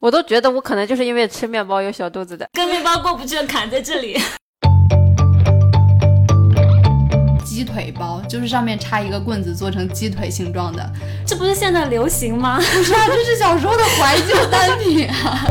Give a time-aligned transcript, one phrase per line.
[0.00, 2.48] 我都觉得我可能就是因为吃面包有小肚子的。
[2.54, 4.18] 跟面包过不去的坎在这里。
[7.44, 10.90] 鸡腿包就是上面插一个棍子做成鸡腿形状的，
[11.26, 12.56] 这不是现在流行吗？
[12.56, 15.44] 不 是啊，这是小时候的怀旧单品啊。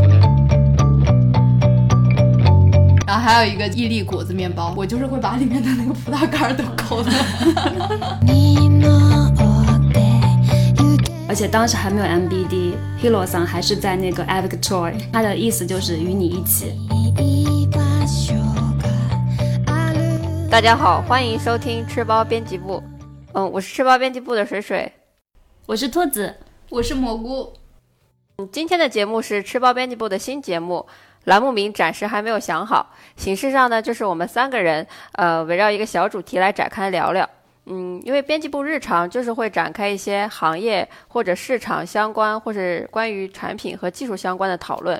[3.05, 7.11] 然后还有一个伊利果子面包，我就是会把里面的那个葡萄干都抠的。
[11.29, 16.73] 而且当时还没有 MBD，Hiro 桑还是在那个 a v i c Troy，他的意思就是与你一起。
[20.49, 22.81] 大家好，欢迎收听吃包编辑部。
[23.33, 24.91] 嗯，我是吃包编辑部的水水，
[25.67, 26.35] 我是兔子，
[26.71, 27.53] 我是蘑菇。
[28.39, 30.87] 嗯，今天的节目是吃包编辑部的新节目，
[31.25, 32.95] 栏目名暂时还没有想好。
[33.17, 37.29] 形式上呢，就是我们三个人，呃，围绕一个小主题来展开聊聊。
[37.71, 44.99] 嗯，因为编辑部日常就是会展开一些行业或者市场相关，或者关于产品和技术相关的讨论，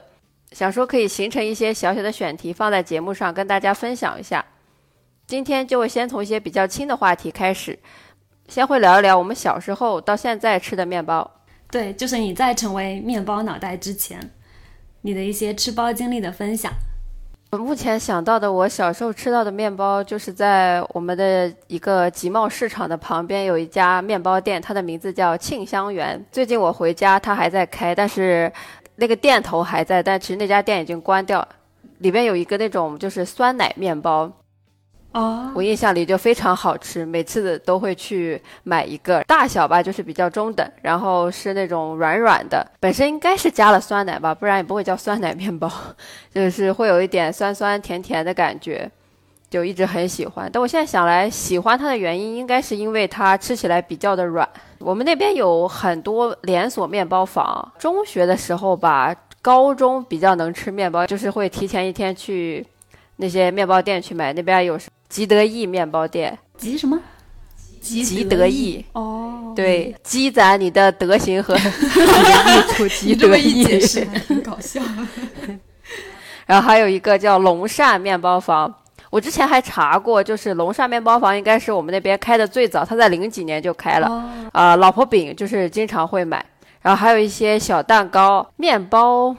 [0.52, 4.46] 想说可以形成一些小小的选题，放在节目上跟大家分享一下。
[5.26, 7.80] 今天就会先从一些比较轻的话题开始，
[8.48, 11.30] 先会聊一聊我们小时候到现在吃的面包。
[11.72, 14.20] 对，就是你在成为面包脑袋之前，
[15.02, 16.72] 你的一些吃包经历的分享。
[17.52, 26.24] 我目前想到的，我小时候吃到的面包，就是在我们的一个集贸市场的旁边有一家面包店，它的名字叫庆香园。
[26.32, 28.52] 最近我回家，它还在开，但是
[28.98, 31.46] 那个店头还在，但其实那家店已经关掉。
[31.98, 34.32] 里面有一个那种就是酸奶面包。
[35.12, 45.72] 哦，我印象里就非常好吃，每次都会去买一个，大小吧就是比较中等，然后是那种软软的，本身应该是加了酸奶吧，不然也不会叫酸奶面包，
[46.32, 48.88] 就是会有一点酸酸甜甜的感觉，
[49.50, 50.48] 就一直很喜欢。
[50.54, 54.48] 但我现在想来，喜欢它的原因应该是因为它吃起来比较的软。
[54.78, 62.64] 我们那边有很多连锁面包房，中学的时候吧，高中比较能吃面包，就是会提前一天去
[63.16, 64.78] 那些面包店去买，那边有。
[65.10, 67.00] 吉得意面包店，吉什么？
[67.82, 71.58] 吉德意哦，对，积攒你的德行和。
[73.00, 74.82] 吉德意解释挺搞笑。
[76.46, 78.72] 然后还有一个叫龙善面包房，
[79.10, 84.08] 我之前还查过，就是龙善面包房应该是我们那边开的最早，它在零几年就开了。
[84.52, 86.46] 啊，老婆饼就是经常会买，
[86.82, 89.36] 然后还有一些小蛋糕、面包。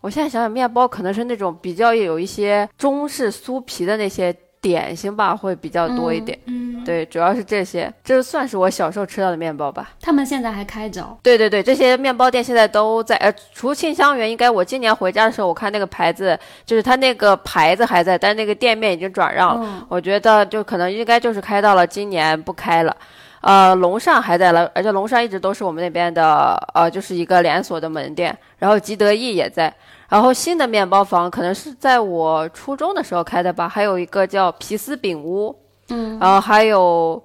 [0.00, 4.34] 我现在想想，面包可能是那种比较有一些中式酥皮的那些。
[4.62, 9.90] 点心吧会比较多一点，嗯，对，主要是这些，这算是我小时候吃到的面包吧。
[10.00, 11.04] 他们现在还开着？
[11.20, 13.16] 对对对，这些面包店现在都在。
[13.16, 19.86] 呃，除庆香园，应该我今年回家的时候，我看那个牌子，就是它那个牌子还在，但是那个店面已经转让了。
[19.88, 22.96] 我觉得就可能应该就是开到了今年不开了。
[23.42, 28.36] 呃，龙尚还在了，而且龙尚一直都是我们那边的，呃，就是一个连锁的门店。
[28.58, 29.72] 然后吉得意也在。
[30.08, 35.56] 然后新的面包房可能是在我初中的时候开的吧，还有一个叫皮斯饼屋，
[35.88, 37.20] 嗯，然后还有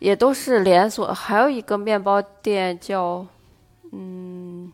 [0.00, 3.24] 也都是连锁，还有一个面包店叫
[3.92, 4.70] 嗯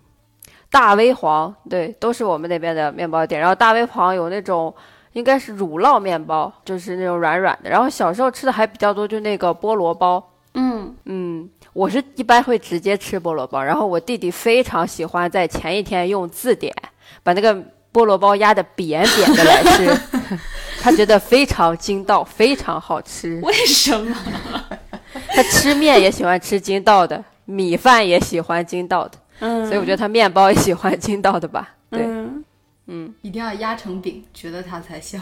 [0.71, 3.41] 大威皇，对，都是我们那边的面包店。
[3.41, 4.75] 然后大威皇有那种
[5.13, 7.71] 应该是乳酪面包，就是那种软软的。
[7.71, 10.21] 然后小时候吃的还比较多，就那个菠萝包，
[10.55, 16.75] 嗯嗯，我是一般会直接吃菠萝包，然后我弟弟非常喜欢在前一天用字典。
[17.23, 17.55] 把那个
[17.93, 20.01] 菠萝包压的扁扁的来吃，
[20.81, 23.41] 他觉得非常筋道，非常好吃。
[23.43, 24.15] 为什么？
[25.29, 29.19] 他吃面也喜欢吃筋道的，米饭也喜欢筋道的。
[29.41, 31.75] 嗯，所以我觉得他面包也喜欢筋道的吧。
[31.91, 32.03] 对，
[32.87, 35.21] 嗯，一定要压成饼，觉得它才香。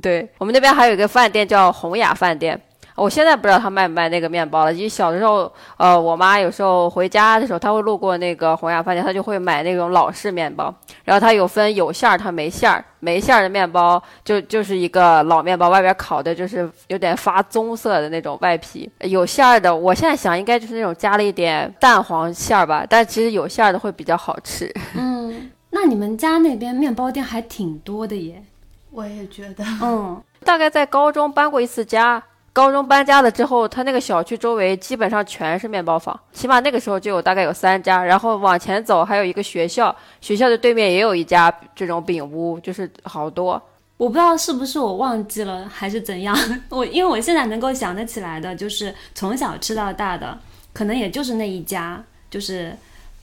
[0.00, 2.60] 对我们那边还有一个饭店叫洪雅饭店。
[2.94, 10.72] 我现在不知道他卖不卖那个面包了，因为小的时候，呃，我妈有时候回家的时候，她会路过那个洪雅饭店，她就会买那种老式面包。
[11.04, 18.90] 然后它有分有馅儿，它没馅儿，没馅儿的面包就就是一个老面包，外边烤的就是有点发棕色的那种外皮。
[19.00, 24.72] 有馅儿的，我现在想应该就是那种加了一点蛋黄馅儿吧，但其实有馅儿的会比较好吃。
[24.94, 28.42] 嗯，那你们家那边面包店还挺多的耶。
[28.90, 32.22] 我也觉得，嗯，大概在高中搬过一次家。
[32.52, 38.04] 高中搬家了之后，他那个小区周围基本上全是面包房，起码那个时候就有大概有三家。
[38.04, 43.60] 然后往前走还有一个学校，学校的对面也有一家这种饼屋，就是好多。
[43.96, 46.36] 我不知道是不是我忘记了还是怎样，
[46.68, 50.38] 我因为我现在能够想得起来的，就是从小吃到大的，
[50.74, 52.76] 可能也就是那一家，就是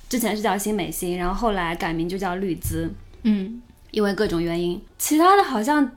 [0.10, 2.92] 之前是叫新美心，然后后来改名就叫绿滋，
[3.22, 3.62] 嗯，
[3.92, 5.92] 因为各种原因，其他的好像。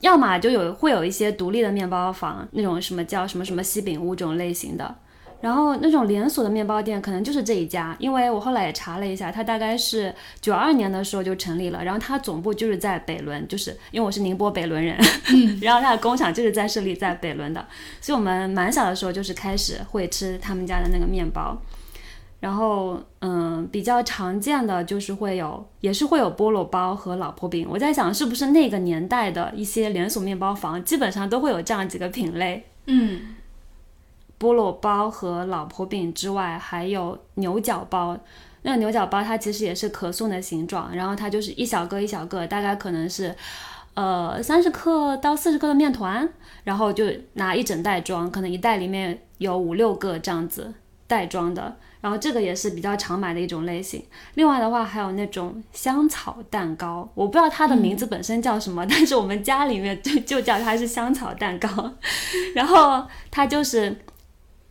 [0.00, 4.94] 要么就有会有一些独立的面包房，那种什么叫什么什么西饼屋这种类型的，
[5.40, 14.96] 然后那种连锁的面包店可能就是这一家，因为我后来也查了一下，它大概是九二年的时候就成立了，然后它总部就是在北仑，就是因为我是宁波北仑人，
[15.62, 17.66] 然后它的工厂就是在设立在北仑的，
[18.00, 21.58] 所以我们蛮小的时候就是开始会吃他们家的那个面包。
[22.44, 27.66] 然后，嗯，比较常见的就是会有，也是会有菠萝包和老婆饼。
[27.70, 32.62] 我在想，是不是那个年代的一些连锁面包房基本上都会有这样几个品类？
[32.84, 33.34] 嗯，
[34.38, 38.14] 菠萝包和老婆饼之外，还有牛角包。
[38.60, 43.34] 那个牛角包它其实也是可颂的形状，然后它就是一小个一小个，大概可能是，
[43.94, 46.28] 呃，三十克到四十克的面团，
[46.64, 50.74] 然后就拿一整袋装，可能一袋里面有五六个这样子
[51.06, 51.76] 袋装的。
[52.04, 54.04] 然后这个也是比较常买的一种类型。
[54.34, 61.94] 另外的话，还有那种香草蛋糕，我不知道它的名字本身叫什么，但是我们家里面就就叫它是香草蛋糕。
[62.54, 63.96] 然后它就是，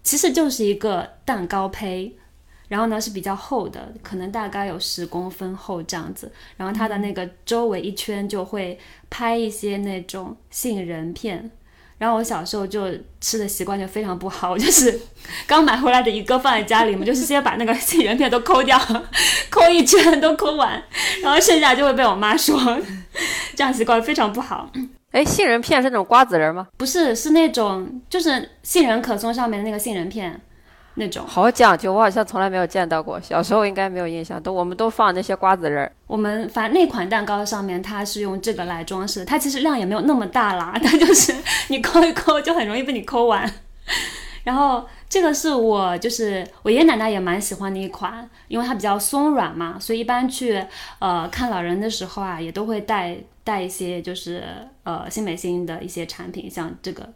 [0.04, 2.16] 其实就是一个蛋糕胚，
[2.68, 6.32] 然后呢是比较厚的，可能大概有十公分厚这样子。
[6.56, 8.78] 然后它的那个周围一圈就会
[9.10, 11.50] 拍一些那种杏仁片。
[11.98, 12.88] 然后我小时候就
[13.22, 15.00] 吃的习惯就非常不好，我 就是
[15.48, 18.80] 刚买回来的一个放在家里我，就是先把那个杏仁片都抠掉，
[19.50, 20.84] 抠一圈都抠完，
[21.22, 22.58] 然后剩下就会被我妈说，
[23.56, 24.70] 这样习惯非常不好。
[25.12, 26.68] 哎，杏仁片是那种瓜子仁吗？
[26.78, 30.42] 不是，是那种就是杏仁可颂上面的那个杏仁片。
[30.96, 33.20] 那种好讲究，我好像从来没有见到过。
[33.20, 35.92] 小时候应该没有印象，都我们都放那些瓜子仁儿。
[36.06, 41.36] 我们反正那款蛋糕上面它是用这个来装饰，它其实量也没有那么大啦，它就是
[41.70, 43.52] 你抠一抠就很容易被你抠完。
[44.44, 50.64] 然后这个是我就是我爷爷奶奶也蛮喜欢的一款，因为它比较松软嘛，所以一般去
[51.00, 54.44] 呃看老人的时候啊，也都会带带一些就是
[54.84, 57.10] 呃新美心的一些产品，像这个。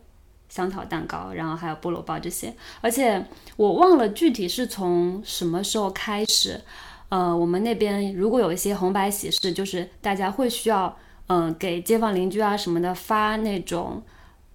[0.49, 6.61] 香草蛋糕，然后还有菠萝包这些，而且我忘了具体是从什么时候开始，
[7.09, 10.97] 呃，我们那边如果有一些红白喜事，就是大家会需要，
[11.27, 14.01] 嗯，给街坊邻居啊什么的发那种，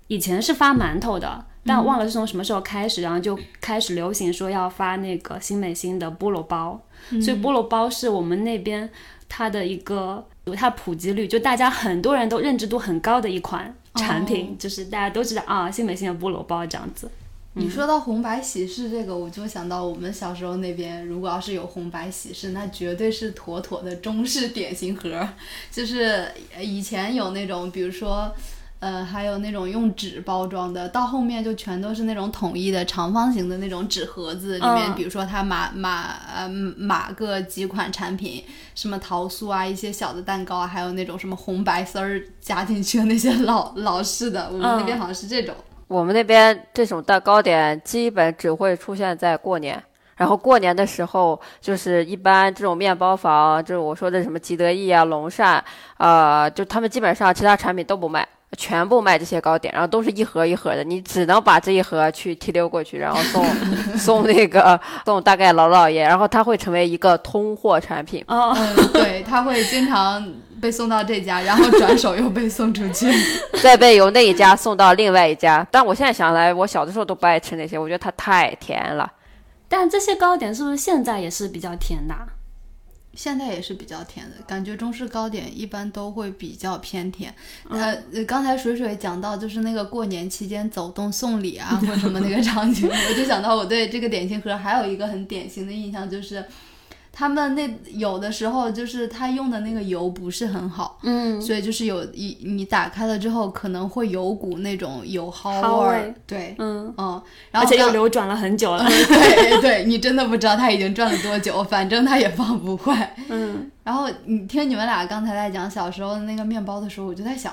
[0.09, 6.81] 以前是发馒头的，但忘了是从什么时候开始，然后就开始流行说要发那个新美心的菠萝包，
[7.23, 8.91] 所以菠萝包是我们那边
[9.29, 13.75] 它的一个，它普及率就大家很多人都认知度很高的一款。
[13.95, 17.11] 产品就是大家都知道啊，新美心的菠萝包这样子。
[17.55, 25.29] 你说到红白喜事这个，我就想到我们小时候那边，如果要是有红白喜事，那绝对是妥妥的中式点心盒。
[25.71, 26.27] 就是
[26.61, 28.35] 以前有那种，比如说。
[28.83, 38.43] 呃，还有那种用纸包装的，到后面就全都是那种统一的长方形的那种纸盒子，里面比如说它码码呃码个几款产品，
[38.75, 45.55] 什么桃酥啊，一些小的蛋糕啊，还有那种什么红白丝儿加进去的那些老老式的，我们那边好像是这种。
[45.87, 49.81] 我们那边这种蛋糕点基本只会出现在过年，
[50.17, 55.63] 然后过年的时候就是一般这种面包房，就是我说的什么吉得意啊、龙善，
[55.99, 58.27] 呃，就他们基本上其他产品都不卖。
[58.59, 63.47] 全部卖这些糕点，然后都是一盒一盒的，你只能把这一盒去提溜过去，然后送
[63.97, 68.23] 送那个送大概老姥爷，然后它会成为一个通货产品。
[68.29, 68.57] 哦，
[68.93, 70.23] 对，它会经常
[70.61, 73.11] 被送到这家，然后转手又被送出去，
[73.63, 75.67] 再被由那一家送到另外一家。
[75.71, 79.11] 但我现在想来，我小的时候都不爱吃那些，我觉得它太甜了。
[79.69, 82.15] 但这些糕点是不是现在也是比较甜的？
[83.15, 87.35] 现在也是比较甜的，感觉中式糕点一般都会比较偏甜。
[87.69, 96.45] 呃，刚才水水讲到就是那个过年期间走动送礼啊，或什么那个场景，我就想到我对这个点心盒还有一个很典型的印象就是。
[97.15, 105.51] 他们那有的时候就是他用的那个油不是很好，嗯，所以就是有一你打开了之后可能会有股那种油耗
[105.81, 106.93] 味儿，对，嗯。
[106.97, 117.53] 嗯，然后而且又流转了很久了，对对，你真的不知道它已经转了多久，反正它也放不坏，嗯，然后你听你们俩刚才在讲小时候的那个面包的时候，我就在想，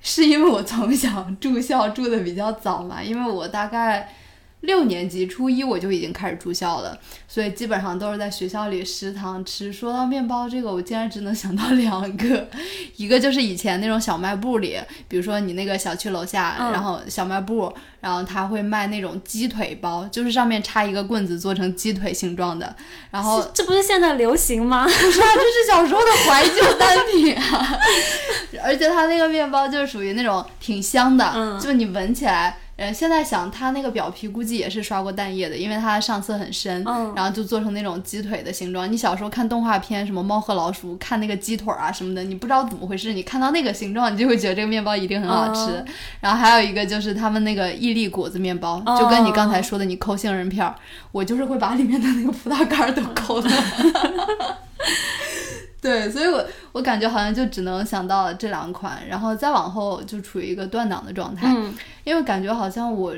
[0.00, 4.08] 是因为我从小住校住的比较早嘛，因为我大概。
[4.64, 9.72] 六年级初一我就已经开始住校了，所以基本上都是在学校里食堂吃。
[9.72, 12.48] 说到面包这个，我竟然只能想到两个，
[12.96, 14.78] 一个就是以前那种小卖部里，
[15.08, 22.74] 比如说你那个小区楼下，然后小卖部，然后他会卖那种鸡腿包，就是上面插一个棍子做成鸡腿形状的。
[23.10, 24.84] 然后这不是现在流行吗？
[24.84, 27.78] 不 是啊，这是小时候的怀旧单品啊。
[28.64, 32.56] 而且它那个面包就是属于那种挺香的，就你闻起来。
[32.76, 38.90] 呃，现在想它那个表皮估计也是刷过蛋液的，因为它上色很深，嗯然后就做成那种鸡腿的形状。
[38.90, 45.70] 你小时候看动画片，什么猫和老鼠，看那个鸡腿啊什么的，你不知道怎么回事，你看到那个形状，你就会觉得这个面包一定很好吃。
[45.70, 45.84] 哦
[46.20, 50.74] 然后还有一个就是他们那个伊利果子面包，哦就跟你刚才说的，你抠杏仁片儿，
[51.12, 53.50] 我就是会把里面的那个葡萄干儿都抠了。
[55.84, 61.74] 对，所以我我感觉好像就只能想到这两款，然后再往后就处于一个断档的状态，嗯
[62.04, 63.14] 因为感觉好像我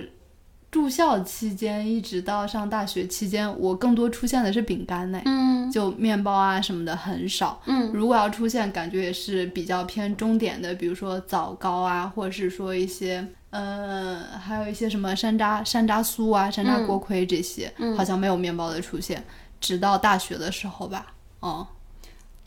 [0.69, 7.63] 住校期间一直到上大学期间，我更多出现的是饼干类，嗯就面包啊什么的很少。
[7.67, 13.25] 嗯如果要出现，感觉也是比较偏中点的，比如说枣糕啊，或者是说一些。
[13.51, 19.25] 呃，还有一些什么山楂、山楂酥啊、山楂锅盔这些，嗯好像没有面包的出现，
[19.59, 21.07] 直到大学的时候吧。
[21.41, 21.67] 哦，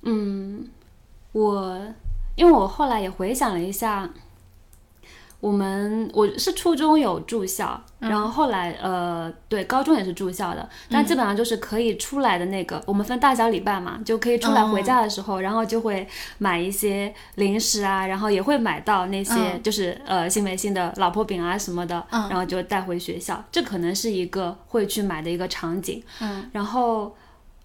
[0.03, 0.67] 嗯，
[1.31, 1.79] 我
[2.35, 4.09] 因为我后来也回想了一下，
[5.39, 16.05] 我们我是初中有住校，然后后来呃对高中也是住校的，但基本上就是可以出来的那个，我们分大小礼拜嘛，就可以出来回家的时候，然后就会
[16.39, 19.63] 买一些零食啊，然后也会买到那些嗯。
[19.63, 22.27] 就是、呃新美心的老婆饼啊什么的，嗯。
[22.29, 26.03] 然后就带回学校，这可能是一个会去买的一个场景。
[26.19, 26.49] 嗯。
[26.51, 27.15] 然后，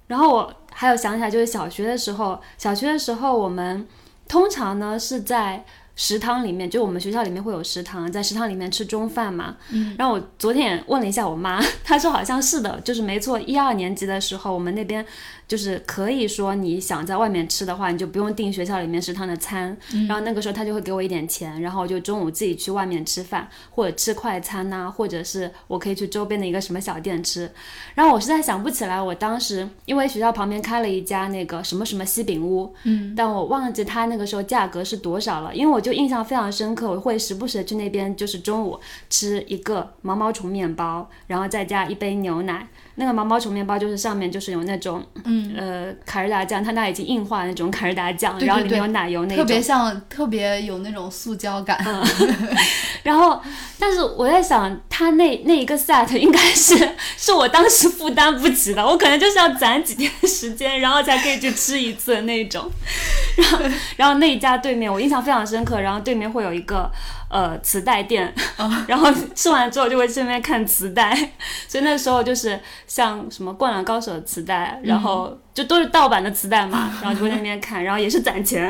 [0.07, 3.87] 然后我还有想起来，就是小学的时候，小学的时候我们
[4.29, 5.65] 通常呢是在
[5.97, 9.57] 食堂里面，就我们学校里面会有食堂，在食堂里面吃中饭嘛。
[9.71, 9.95] 嗯。
[9.97, 15.07] 然后我昨天也问了一下我妈，她说好像是的，就是没错，一二年级的时候，我们那边
[15.47, 19.77] 就是可以说你想在外面吃的话，你就不用订学校里面食堂的餐。
[20.09, 27.51] 然后那个时候他就会给我一点钱，然后我就中午自己去外面吃饭，或者吃快餐呐、或者是我可以去周边的一个什么小店吃。
[27.95, 42.69] 然后我实在想不起来，我当时因为学校旁边开了一家那个什么什么西饼屋，嗯，但我忘记它那个时候价格是多少了，因为我就印象非常深刻，我会时不时的去那边，就是中午吃一个毛毛虫面包，然后再加一杯牛奶。
[42.97, 51.79] 那个毛毛虫面包就是上面就是有那种，嗯，呃，卡士达酱，它那已经硬化那种卡士达酱，对对对然后里面有奶油那特，别像，特别有那种塑胶感。
[53.03, 53.41] 然后，
[53.79, 56.75] 但是我在想，它那那一个 set 应该是
[57.19, 62.71] 是我当时负担不起的，我可能就是要攒几天的时间，然后才可以去吃一次的那种。
[63.37, 63.59] 然后，
[63.97, 66.91] 然后那一家对面我印象非常深刻，然后对面会有一个
[67.29, 68.33] 呃磁带店，
[68.87, 71.15] 然后吃完之后就会去那边看磁带，
[71.69, 78.63] 所以那时候就是像什么《灌篮高手》的磁带，然后就都是盗版的磁带嘛， 然后就会在那边看，然后也是攒钱，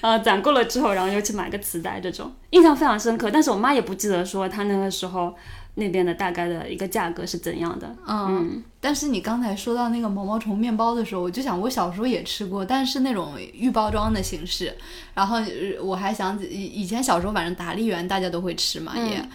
[0.00, 2.30] 然后攒够了之后，然后又去买个磁带，这种。
[2.50, 3.30] 印象非常深刻。
[3.30, 5.34] 但是我妈也不记得说她那个时候
[5.78, 7.96] 那边的大概的一个价格是怎样的。
[8.06, 14.74] 嗯，但是你刚才说到那个毛毛虫面包的时候，我就想我小时候也吃过，但是那种预包装的形式。
[15.14, 19.28] 然后呃我还想起以以前小时候，反正达利园大家都会吃嘛，也。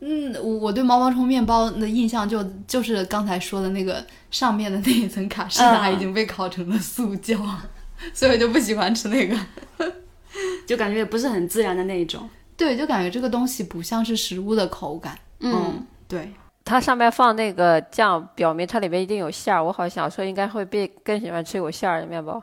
[0.00, 7.36] 嗯，我我对毛毛虫面包的印象就就是刚才说的那个上面的那一层卡士达嗯已经被烤成了塑胶，
[8.14, 9.36] 所以我就不喜欢吃那个。
[10.66, 12.28] 就感觉也不是很自然的那一种。
[12.56, 15.18] 对，就感觉这个东西不像是食物的口感。
[15.40, 16.32] 嗯，对，
[16.64, 19.62] 它上面放那个酱，表明它里面一定有馅儿。
[19.62, 22.42] 我好想说应该会被更喜欢吃有馅儿的面包。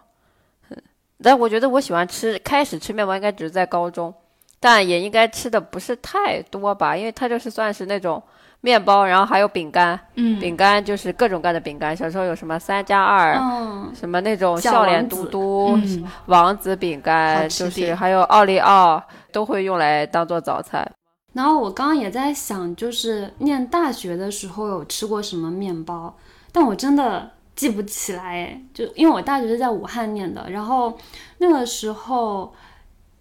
[0.69, 0.77] 嗯，
[1.23, 4.13] 但我觉得我喜欢吃，开始吃面包应该只是在高中，
[4.59, 8.21] 但也应该吃的不是太多吧，因为它就是算是那种
[8.61, 11.95] 面包，然后还有饼干，嗯，饼干就是各种各样的饼干。
[11.95, 20.87] 小时候有什么三加二，嗯，什么那种笑脸嘟嘟、嗯王子饼干，就是还有奥利奥，都会用来当做早餐。
[21.35, 26.17] 然后我刚刚也在想，就是念大学的时候有吃过什么面包，
[26.51, 30.97] 但我真的记不起来，就因为我大学是在武汉念的，然后
[31.37, 32.51] 那个时候。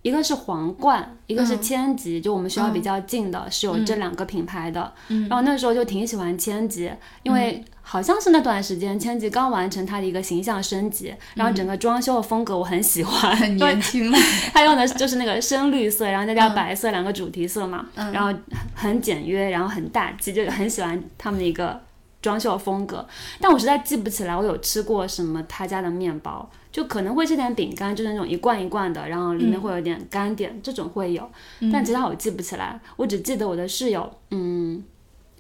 [0.05, 1.63] 一个是皇冠，一个是嗯。
[1.63, 4.93] 千吉，就我们学校比较近的，是有这两个品牌的。
[5.09, 5.27] 嗯。
[5.31, 6.93] 然后那时候就挺喜欢千吉，
[7.23, 14.13] 因为好像是那段时间千吉刚完成它的一个形象升级，然后整个装修的风格我很喜欢，很年轻。
[14.53, 18.13] 它用的就是那个深绿色，然后再加白色两个主题色嘛，嗯。
[18.13, 18.39] 然后
[18.75, 21.81] 很简约，然后很大气，就很喜欢他们的一个
[22.21, 23.07] 装修风格。
[23.41, 31.31] 但我实在记不起来我有吃过什么他家的面包，就可能会吃点饼干，就是那种一罐一罐的，然后里面会有点干点，这种会有，
[31.73, 34.83] 但其他我记不起来，我只记得我的室友，嗯。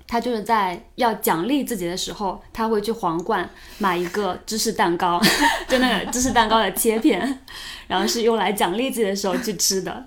[0.06, 3.48] 他就是在要奖励自己的时候，他会去皇冠
[3.78, 5.18] 买一个芝士蛋糕，
[5.66, 7.40] 就那个芝士蛋糕的切片，
[7.88, 10.06] 然后是用来奖励自己的时候去吃的。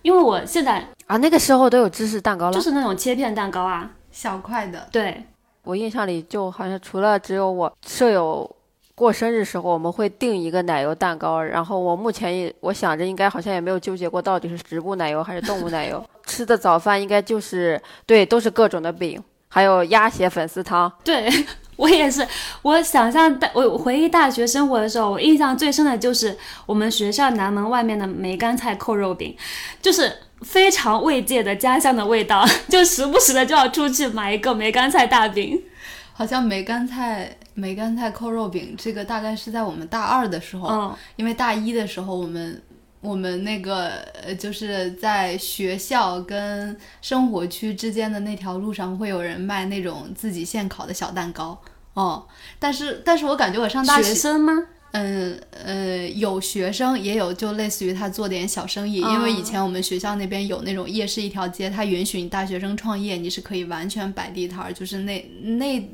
[0.00, 2.52] 因为我现在啊，那个时候都有芝士蛋糕了。
[2.52, 5.22] 就是那种切片蛋糕啊，小块的，对，
[5.64, 8.50] 我印象里就好像除了只有我舍友
[9.00, 16.04] 过生日时候我们会订一个奶油蛋糕，然后我目前也我想着应该好像也没有纠结过到底是植物奶油还是动物奶油。
[16.26, 20.92] 吃 吃的早饭应该就是对，都是各种的饼，还有鸭血粉丝汤。
[21.02, 21.30] 对
[21.76, 22.28] 我也是，
[22.60, 29.34] 我想象大我回忆大学生活的时候，我印象最深的就是我们学校南门外面的梅干菜扣肉饼，
[29.80, 35.58] 就是非常慰藉的家乡的味道， 就时不时的就要出去买一个梅干菜大饼。
[36.12, 42.60] 好像梅干菜梅干菜扣肉饼这个大概是在我们大二的时候，嗯因为大一的时候我们。
[43.02, 43.92] 我们那个
[44.22, 51.58] 呃，就是在学校跟生活区之间的那条路上，会有人卖那种自己现烤的小蛋糕。
[51.94, 52.26] 哦，
[52.58, 54.52] 但是但是我感觉我上大学生吗？
[54.92, 65.18] 嗯呃，有学生也有，就类似于他做点小生意，因为以前我们学校那边有那种夜市一条街，他允许你大学生创业，你是可以完全摆地摊儿，就是那
[65.56, 65.90] 那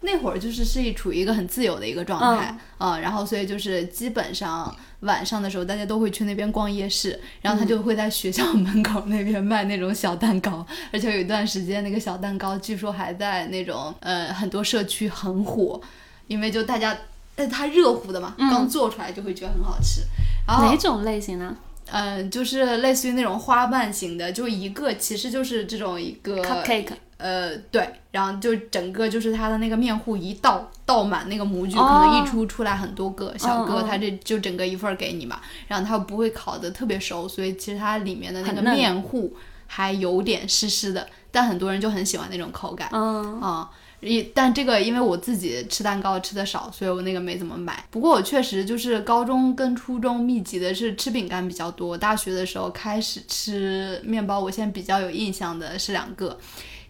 [0.00, 15.80] 那会儿就是是处于一个很自由的一个状态啊、然后所以就是基本上晚上的时候大家都会去那边逛夜市，然后他就会在学校门口那边卖那种小蛋糕， 而且有一段时间那个小蛋糕据说还在那种呃很多社区很火，
[16.26, 16.96] 因为就大家。
[17.38, 20.00] 但它热乎的嘛，刚做出来就会觉得很好吃。
[20.46, 21.54] 然后哪种类型呢
[21.92, 26.92] 嗯，就是类似于那种花瓣型的，就一个其实就是这种一个？Cupcake。
[27.18, 39.34] 呃，对，然后就整个就是它的那个面糊一倒倒满那个模具，可哦能一出出来很多个小个，嗯嗯它这就整个一份儿给你嘛，然后它不会烤的特别熟，所以其实它里面的那个面糊
[39.66, 42.88] 还有点湿湿的，但很多人就很喜欢那种口感。
[42.92, 43.70] 嗯，啊、
[44.00, 47.82] 一但这个因为我自己吃蛋糕吃的少，所以我那个没怎么买。
[47.90, 54.38] 不过我确实就是高中跟初中密集的是吃饼干比较多，大学的时候开始吃面包。
[54.38, 56.38] 我现在比较有印象的是两个，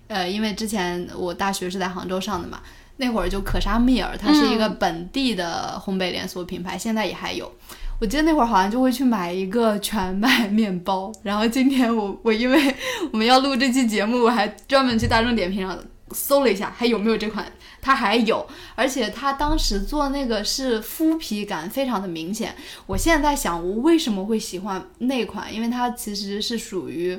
[0.09, 2.61] 呃，因为之前我大学是在杭州上的嘛，
[2.99, 7.53] 那会儿就可莎蜜尔，它是一个本地的烘焙连锁品牌，现在也还有。
[7.99, 12.75] 我记得那会儿好像就会去买一个全麦面包，然后今天我我因为
[13.11, 15.77] 我们要录这期节目，我还专门去大众点评上
[16.11, 22.55] 搜了一下，还有没有这款，它还有，而且它当时做那个是麸皮感非常的明显。
[22.87, 27.19] 我现在在想，我为什么会喜欢那款，因为它其实是属于。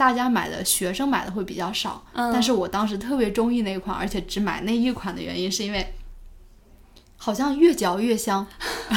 [0.00, 2.32] 大家买的学生买的会比较少，嗯。
[2.32, 5.94] 但是我当时特别中意那一款，而且只买那一款的原因是因为
[7.22, 8.46] 好像越嚼越香，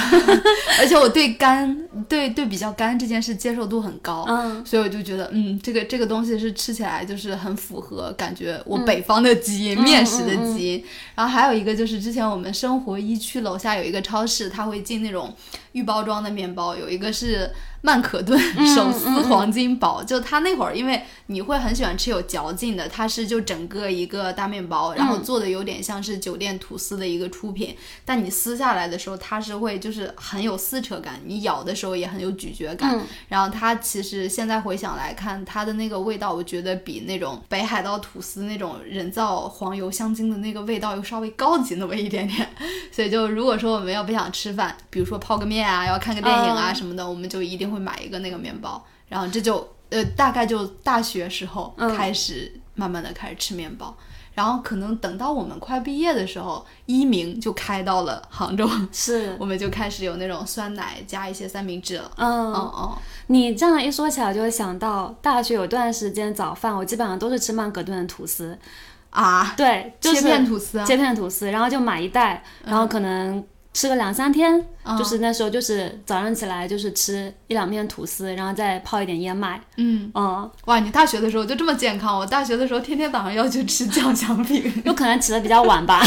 [0.79, 1.77] 而且我对干
[2.07, 10.83] 对对比较干这件事接受度很高，嗯，所以我就觉得嗯，这个这个东西是吃起来就是很符合感觉我北方的基因，面食的基因。
[11.15, 15.35] 然后还有一个就是之前我们生活一区楼下有一个超市，它会进那种
[15.73, 17.51] 预包装的面包，有一个是。
[17.85, 32.99] 曼可顿手撕黄金堡，就它那会儿，因为你会很喜欢吃有嚼劲的，它是就整个一个大面包，然后做的有点像是酒店吐司的一个出品，但你撕下来的时候，它是会就是很有撕扯感，你咬的时候也很有咀嚼感。
[33.27, 42.47] 然后它其实现在回想来看，它的那个味道，我觉得比那种北海道吐司那种人造黄油香精的那个味道又稍微高级那么一点点。
[42.91, 48.83] 所以就如果说我们要不想吃饭，比如说泡个面啊，要看个电影啊什么的，我们就一定会买一个那个面包。
[49.07, 53.95] 然后这就呃大概就大学时候开始慢慢的开始吃面包。
[54.33, 62.11] 然后可能等到我们快毕业的时候，一鸣就开到了杭州，是， 我们就开始有那种酸奶加一些三明治了。
[62.17, 62.53] 嗯。
[62.53, 62.95] 嗯嗯，
[63.27, 68.57] 你这样一说起来，就会想到大学有段时间早饭，我基本上都是吃曼格顿的吐司，
[69.11, 73.43] 啊，对，就是切片吐司啊，切片吐司，然后就买一袋，然后可能
[73.73, 74.97] 吃个两三天，嗯。
[74.97, 82.17] 就是那时候就是早上起来就是吃一两片吐司，然后再泡一点燕麦，嗯，嗯，哇，你大学的时候就这么健康？
[82.17, 84.71] 我大学的时候天天早上要去吃酱香饼。
[84.85, 86.01] 有可能起的比较晚吧，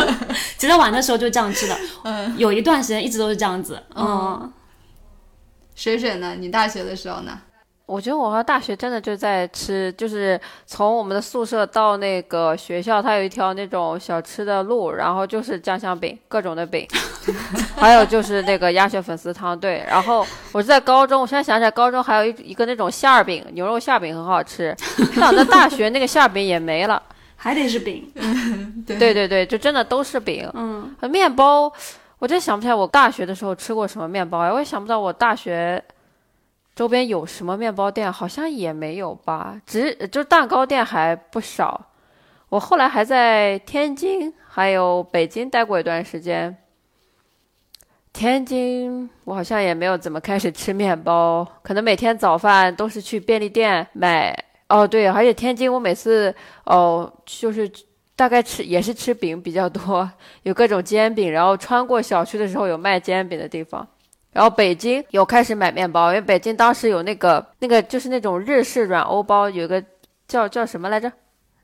[0.56, 4.50] 起得晚的时候就这样吃的，嗯，有一段时间一直都是这样子，嗯，
[5.74, 6.34] 水水呢？
[6.38, 7.38] 你大学的时候呢？
[7.92, 16.88] 我觉得我和大学真的就在吃，就是从我们的宿舍到那个学校，它有一条那种小吃的路，然后就是酱香饼，各种的饼，
[17.76, 19.58] 还有就是那个鸭血粉丝汤。
[19.58, 24.74] 对，然后我是在高中，我现在想起来，高中还有一一个那种馅儿饼，牛肉馅儿饼很好吃。
[25.20, 27.02] 但我在大学那个馅儿饼也没了。
[27.36, 28.10] 还得是饼，
[28.86, 30.48] 对对对对，就真的都是饼。
[30.54, 31.70] 嗯，呃面包，
[32.20, 35.82] 我真想不起来我大学的时候吃过什么面包哎，我也想不到我大学
[36.74, 41.88] 周边有什么面包店，好像也没有吧，只就蛋糕店还不少。
[42.48, 46.56] 我后来还在天津还有北京待过一段时间。
[48.12, 54.36] 天津我好像也没有怎么开始吃面包，可能每天早饭都是去便利店买。
[54.68, 57.70] 哦，对，而且天津我每次哦就是
[58.16, 60.10] 大概吃也是吃饼比较多，
[60.42, 63.86] 有各种煎饼，然后穿过小区的时候有卖煎饼的地方。
[64.32, 69.82] 然后北京有开始买面包，因为北京当时有那个那个就是那种日式软欧包，有个
[70.26, 71.12] 叫叫什么来着？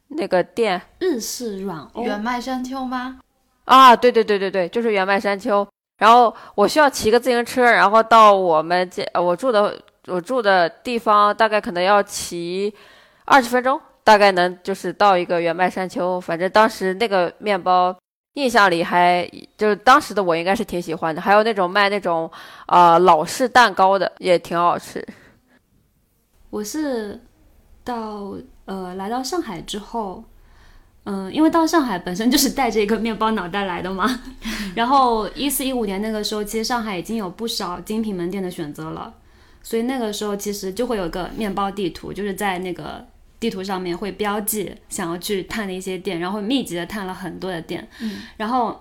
[0.09, 3.19] 那个店日式软欧原麦山丘吗？
[3.65, 5.67] 啊，对对对对对，就是原麦山丘。
[5.99, 12.75] 然后我需要骑个自行车，然后到我们家我住的我住的地方，大概可能要骑
[13.25, 16.21] 二十分钟，大概能就是到一个原麦山丘。
[16.21, 17.97] 反正当时那个面包。
[18.39, 22.31] 印象里还就是当时的我应该是挺喜欢的，还有那种卖那种
[22.67, 25.05] 啊老式蛋糕的也挺好吃。
[26.49, 27.21] 我是
[27.83, 30.23] 到呃来到上海之后，
[31.03, 34.21] 嗯，因为到上海本身就是带着一个面包脑袋来的嘛。
[34.77, 39.13] 然后一四一五年那个时候，其实上海已经有不少精品门店的选择了，
[39.65, 43.05] 所以那个时候其实就会有个面包地图，就是在那个。
[43.41, 48.81] 地图上面会标记想要去探的一些店，然后密集的探了很多的店，嗯，然后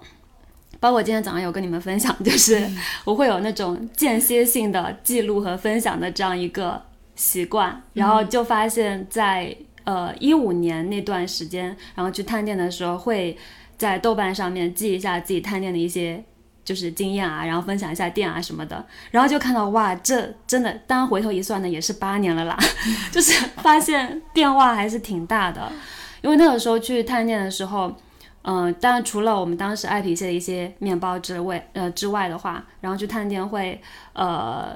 [0.79, 2.67] 包括今天早上有跟你们分享，就是
[3.05, 6.81] 我会有那种间歇性的记录和分享的这样一个
[7.15, 13.37] 习惯，然后就发现，在呃一五年那段时间，然后去探店的时候，会
[13.77, 16.23] 在豆瓣上面记一下自己探店的一些。
[16.67, 22.57] 就是经验啊，然后分享一下店啊什么的，然后就看到哇，这真的，当回头一算呢，也是八年了啦，
[23.09, 23.31] 就是
[23.63, 25.71] 发现变化还是挺大的。
[26.21, 27.95] 因为那个时候去探店的时候，
[28.41, 34.75] 嗯，当然除了我们当时爱皮蟹的一些面包之外，呃之外的话，然后去探店会，呃，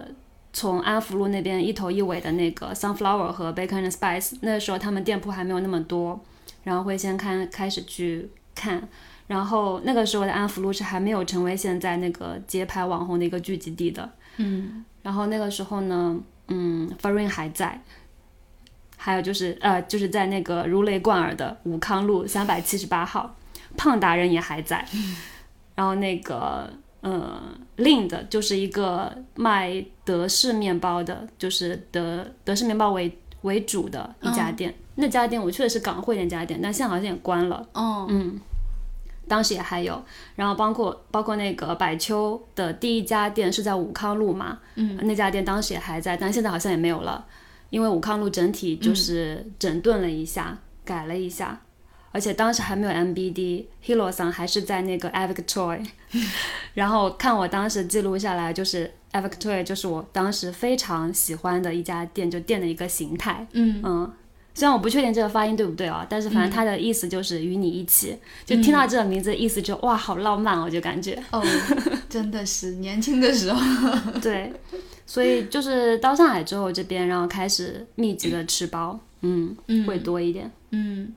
[0.54, 6.24] 从安福路那边一头一尾的那个 Sunflower 和 Bacon and Spice，那时候他们店铺还没有那么多，
[6.64, 8.88] 然后会先看开始去看。
[9.32, 17.82] 然后那个时候的安福路是还没有成为现在那个街拍网红的一个聚集地的，嗯，然后那个时候呢，嗯 f a r i n 还在，
[18.98, 23.34] 还有就是呃，就是在那个如雷贯耳的武康路三百七十八号，
[23.78, 24.86] 胖达人也还在，
[25.76, 27.42] 然后那个呃
[27.78, 38.38] Lind 就是一个卖德式面包的，就是德德式面包为为主的一家店，那家店我去的是港汇那家店，但现在好像也关了，哦，嗯。
[39.32, 40.04] 当时也还有，
[40.36, 47.26] 然后包括包括那个百秋的第一家店是在武康路嘛，嗯，那家店当时也还在，但现在好像也没有了，
[47.70, 51.62] 因为武康路整体就是整顿了一下，改了一下，
[52.12, 55.82] 而且当时还没有 MBD，Hilo 桑还是在那个 a v i c t o y
[56.76, 63.80] 然后看我当时记录下来，就是 a v i c t o y 就是我当时非常喜欢的一家店，就店的一个形态，嗯。
[63.82, 64.14] 嗯。
[64.54, 71.22] 虽然我不确定这个发音对不对啊，但是反正他的意思就是与你一起，就听到这个名字意思就哇好浪漫，我就感觉。
[71.32, 71.42] 哦，
[72.10, 73.60] 真的是年轻的时候，
[74.22, 74.52] 对，
[75.06, 79.56] 所以就是到上海之后这边，然后开始密集的吃包，嗯，
[79.88, 81.14] 会多一点，嗯。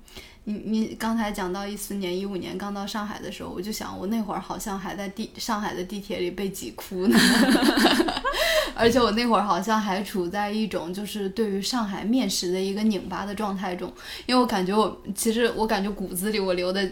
[0.47, 7.19] 你你刚才讲到一四年、一五年刚到上海的时候，我就想，我那会儿好像还在地上海的地铁里被挤哭呢，
[8.77, 13.91] 而且我那会儿好像还处在一种就是对于上海面食的一个拧巴的状态中，
[14.27, 16.87] 因为我感觉我其实我感觉骨子里我留的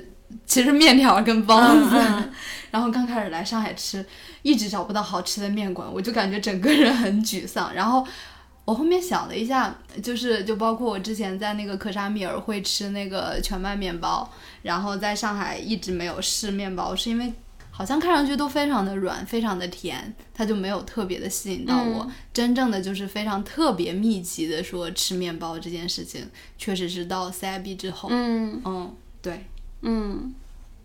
[0.46, 1.60] 其实面条跟包
[1.90, 1.96] 子，
[2.72, 4.02] 然后刚开始来上海吃，
[4.40, 8.02] 一直找不到好吃的面馆，我就感觉整个人很沮丧，然后。
[8.64, 14.30] 我后面想了一下，就是就包括我之前在那个克沙米尔会吃那个全麦面包，
[14.62, 17.32] 然后在上海一直没有试面包，是因为
[17.70, 22.08] 好像看上去都非常的软，非常的甜，它就没有特别的吸引到我。
[22.32, 28.08] 真正的就是非常特别密集的说吃面包这件事情，确实是到 C I B 之后。
[28.12, 29.44] 嗯嗯，对，
[29.80, 30.34] 嗯。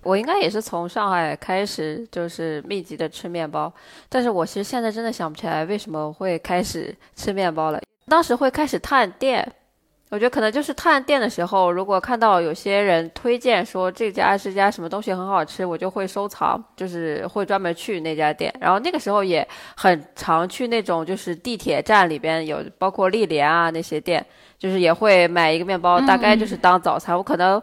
[0.07, 3.71] 我应该也是从上海开始，就是密集的吃面包。
[4.07, 7.81] 但是我其实现在真的想不起来为什么会开始吃面包了。
[8.07, 9.45] 当时会开始探店，
[10.09, 18.53] 我觉得可能就是探店的时候，如果看到有些人推荐说这家这家什么东西很好吃，我就会收藏，就是会专门去那家店。
[18.61, 24.25] 然后那个时候也很常去那种就是地铁站里边有包括丽莲啊那些店，
[24.57, 27.13] 就是也会买一个面包，大概就是当早餐。
[27.17, 27.61] 我可能。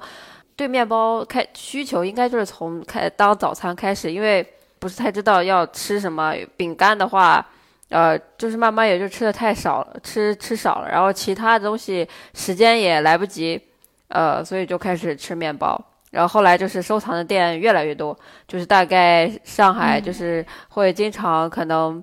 [0.57, 4.47] 对面包开需求应该就是从开当早餐开始，因为
[4.79, 6.35] 不是太知道要吃什么。
[6.57, 7.45] 饼干的话，
[7.88, 10.88] 呃，就是慢慢也就吃的太少了，吃吃少了。
[10.88, 13.61] 然后其他的东西时间也来不及，
[14.09, 15.81] 呃，所以就开始吃面包。
[16.11, 22.01] 然后后来就是收藏的店越来越多，就是大概上海就是会经常可能，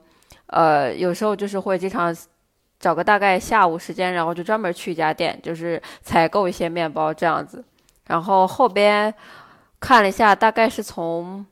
[0.47, 2.13] 呃，有时候就是会经常
[2.77, 7.63] 找个大概下午时间，然后就专门去一家店，就是采购一些面包这样子。
[8.11, 9.13] 然后后边
[9.79, 11.45] 看了一下，大概是从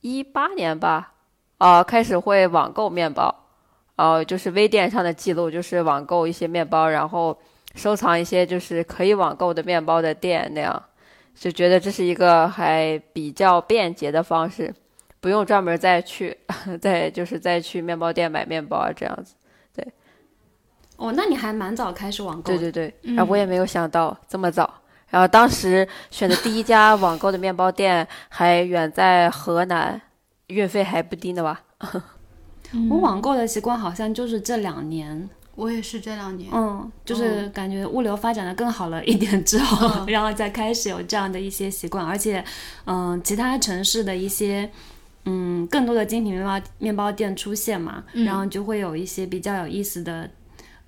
[0.00, 1.14] 一八年吧，
[1.58, 3.34] 啊，开始会网购面包，
[3.96, 7.36] 呃，就是微店上的记录，就是网购一些面包，然后
[7.74, 10.80] 收藏一些就是可以网购的面包的店，那样
[11.34, 14.72] 就觉得这是一个还比较便捷的方式。
[15.20, 16.36] 不用专门再去
[16.80, 19.34] 再就是再去面包店买面包啊这样子。
[20.96, 22.58] 哦，那你还蛮早开始网购的。
[22.58, 24.72] 对对对，然后我也没有想到这么早。
[25.12, 30.00] 然后当时选的第一家网购的面包店还远在河南，
[30.46, 31.60] 运费还不低呢吧？
[32.88, 42.42] 我网购的习惯好像就是这两年，我也是这两年，嗯，就是感觉物流发展的更好了一点之后，嗯 然后再开始有这样的一些习惯，而且，
[42.86, 44.70] 嗯，其他城市的一些。
[45.24, 50.28] 嗯，更多的精品面包面包店出现嘛，嗯然后就会有一些比较有意思的，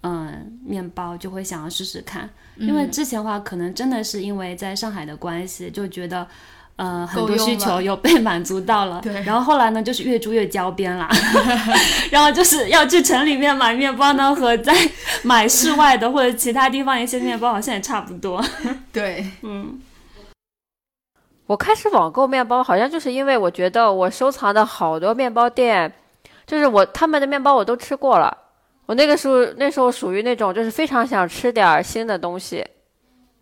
[0.03, 2.29] 嗯，面包就会想要试试看。
[2.57, 6.27] 因为之前的话，可能真的是因为在上海的关系，就觉得，
[6.77, 9.01] 呃，很多需求有被 满足到了。
[9.03, 11.09] 对然后后来呢，就是越住越郊边啦，
[12.11, 14.73] 然后就是要去城里面买面包呢，和在
[15.23, 18.43] 买室外的或者其他地方一些面包好像也差不多。
[18.93, 19.81] 对，嗯
[21.47, 25.93] 我开始网购面包，好像就是因为我觉得我收藏的好多面包店，
[26.47, 28.35] 就是我他们的面包我都吃过了。
[28.87, 32.65] 我那个时候那时候属于那种就是非常想吃点新的东西，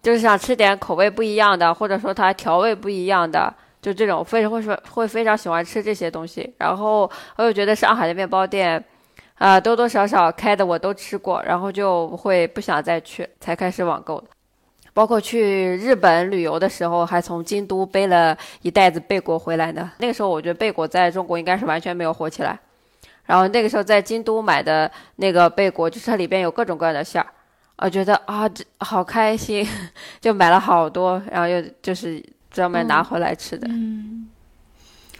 [0.00, 6.54] 就是想吃点口味不一样的，或者说它调味不一样的，就这种非会说会非常喜欢吃这些东西。
[6.58, 8.82] 然后我又觉得上海的面包店，
[9.34, 14.28] 啊、多多少少开的我都吃过，然后就会不想再去，才开始网购的。
[14.94, 19.90] 包括去日本旅游的时候，还从京都背了一袋子贝果回来呢。
[19.98, 22.60] 那个时候，我觉得贝果在中国应该是完全没有火起来。
[23.24, 27.28] 然后那个时候在京都买的那个贝果，就是它里边有各种各样的馅儿，
[27.76, 29.66] 我觉得啊，这好开心，
[30.20, 33.66] 就买了好多，然后又就是专门拿回来吃的。
[33.68, 34.28] 嗯，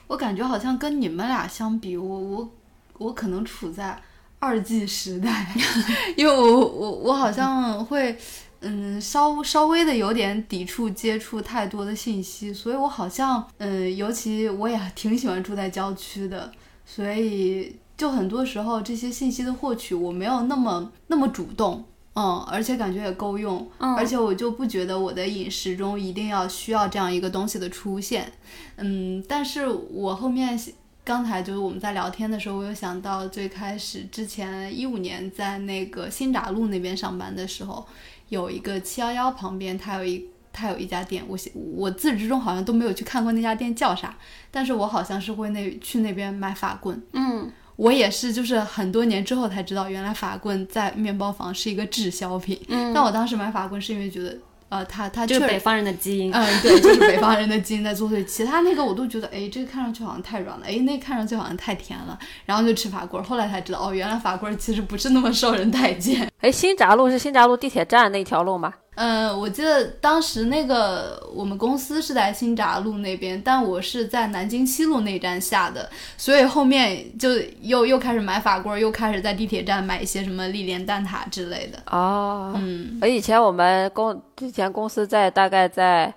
[0.07, 2.51] 我感觉好像跟你们俩相比，我我
[2.99, 4.01] 我可能处在
[4.39, 5.47] 二 G 时代，
[6.17, 8.17] 因为我我我好像会。
[8.65, 16.49] 嗯，稍稍微的有点抵触接触太多的信息，所以我好像，嗯，尤其我也挺喜欢住在郊区的，
[16.87, 21.85] 所以就很多时候这些信息的获取我没有那么那么主动，
[22.15, 28.33] 嗯，而且感觉也够用，嗯而且我就不觉得我的饮食中一定要需要这样一个东西的出现，
[28.79, 30.59] 嗯，但是我后面
[31.05, 37.87] 刚才就是我们在聊天的时候，我有想到最开始之前一五年在那个新闸路那边上班的时候，
[38.31, 41.39] 有一个七幺幺旁边，它有一它有一家店，我
[41.77, 44.19] 我自始至终好像都没有去看过那家店叫啥，
[44.51, 47.01] 但是我好像是会那去那边买法棍。
[47.13, 47.49] 嗯，
[47.83, 52.57] 我也是，就是很多年之后才知道，原来法棍在面包房是一个滞销品。
[52.69, 56.31] 嗯，但我当时买法棍是因为觉得，呃，它它就是北方人的基因。
[56.35, 58.25] 嗯，对，就是北方人的基因在作祟。
[58.25, 63.27] 其他那个我都觉得，哎，这个看上去好像太软了，哎，那个看上去好像太甜了，然后就吃法棍儿。
[63.27, 66.31] 后来才知道，哦，原来法棍儿其实不是那么受人待见。
[66.39, 68.73] 哎，新闸路是新闸路地铁站那条路吗？
[68.95, 77.31] 嗯，我记得当时那个我们公司是在新闸路那边，但我是在南京西路那站下的，所以后面就
[77.63, 81.79] 又又开始买法棍，又开始在地铁站买一些什么丽莲蛋挞之类的。
[81.91, 82.99] 哦，嗯。
[83.01, 86.13] 而以前我们公之前公司在大概在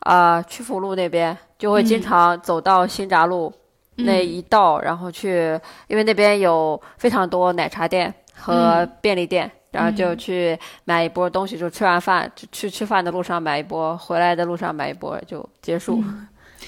[0.00, 3.52] 啊、曲阜路那边，就会经嗯常走到新闸路
[3.96, 8.92] 那一道，然后去，因为那边有非常多奶茶店和嗯。
[9.02, 16.02] 便利店，然后就去买一波东西，就吃完饭就去吃饭的路上买一波，回来的路上买一波就结束。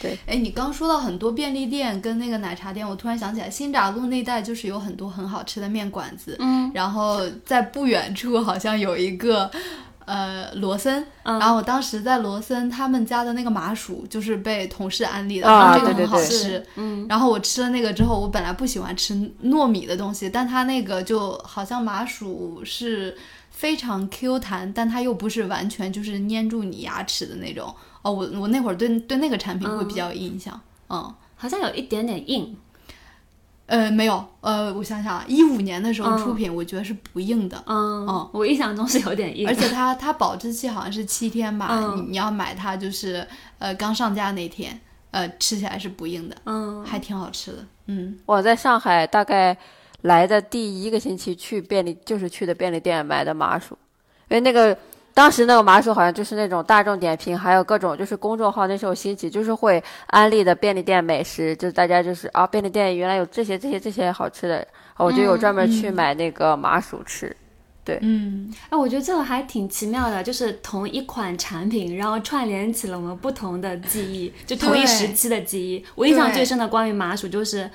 [0.00, 9.50] 对哎，你刚说到很多便利店跟那个奶茶店，我突然想起来，新闸路那带就是有很多很好吃的面馆子，嗯，然后在不远处好像有一个。
[10.06, 16.64] 呃，罗森，嗯然后我当时在罗森他们家的那个麻薯，就是被同事安利的，啊说这个很好吃。
[16.76, 23.16] 嗯，然后我吃了那个之后，我本来不喜欢吃糯米的东西，但它那个就好像麻薯是
[23.50, 27.72] 非常 Q 弹，但它又不是完全就是粘住你牙齿的那种。
[28.02, 30.60] 哦，我我那会儿对对那个产品会比较有印象。
[30.88, 32.56] 嗯好像有一点点硬。
[33.70, 37.62] 呃，没有，呃，我想想啊，一五年的时候嗯出品，我觉得是不硬的。
[37.66, 39.46] 嗯，哦我印象中是有点硬。
[39.46, 43.24] 而且 它它保质期好像是七天吧，嗯你你要买它就是
[43.60, 44.80] 呃刚上架那天，
[45.12, 47.64] 呃吃起来是不硬的，嗯，还挺好吃的。
[47.86, 49.56] 嗯我在上海大概
[50.02, 53.78] 来的第一个星期去便利，就是去的便利店买的麻薯，
[54.28, 54.76] 因为那个
[55.12, 67.36] 当时那个麻薯好像就是那种大众点评，还有各种就是公众号那时候兴起，就是会安利的便利店美食，就是大家就是啊便利店原来有这些这些这些好吃的，我就有专门去买那个麻薯吃。
[68.00, 75.84] 嗯哎，我觉得这个还挺奇妙的，就是同一款产品，然后串联起了我们不同的记忆，就同一时期的记忆。
[75.96, 77.68] 我印象最深的关于麻薯就是，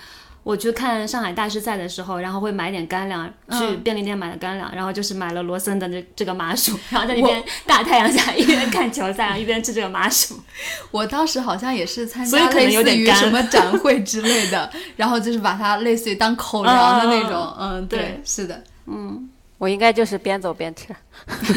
[0.45, 10.39] 我去看上海大师赛的时候，然后会买点干粮，去便利店买的干粮，然后就是买了罗森的这这个麻薯，然后在那边大太阳下一边看球赛，一边吃这个麻薯。
[10.91, 19.27] 我当时好像也是参所以加类可能有点干似于什么展会之类的，然后就是把它类似于当口粮的那种，嗯嗯，对对，是的，嗯
[19.58, 20.93] 我应该就是边走边吃，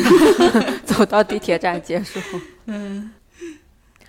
[0.87, 2.19] 走到地铁站结束。
[2.65, 3.11] 嗯，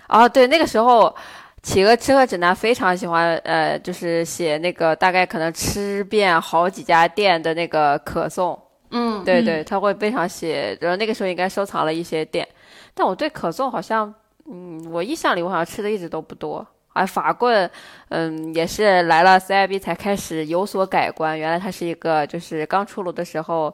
[0.08, 1.14] 哦，对，那个时候
[1.62, 8.58] 企鹅吃喝指南非常喜欢，呃，就是写那个大概可能吃遍好几家店的那个可颂。
[8.90, 12.46] 嗯，对对，他会非常写，然后那个时候应该收藏了一些店，
[12.92, 14.12] 但我对可颂好像，
[14.50, 16.66] 嗯，我印象里我好像吃的一直都不多。
[16.92, 17.70] 啊，法棍，
[18.08, 21.38] 嗯，也是来了 CIB 才开始有所改观。
[21.38, 23.72] 原来它是一个，就是刚出炉的时候，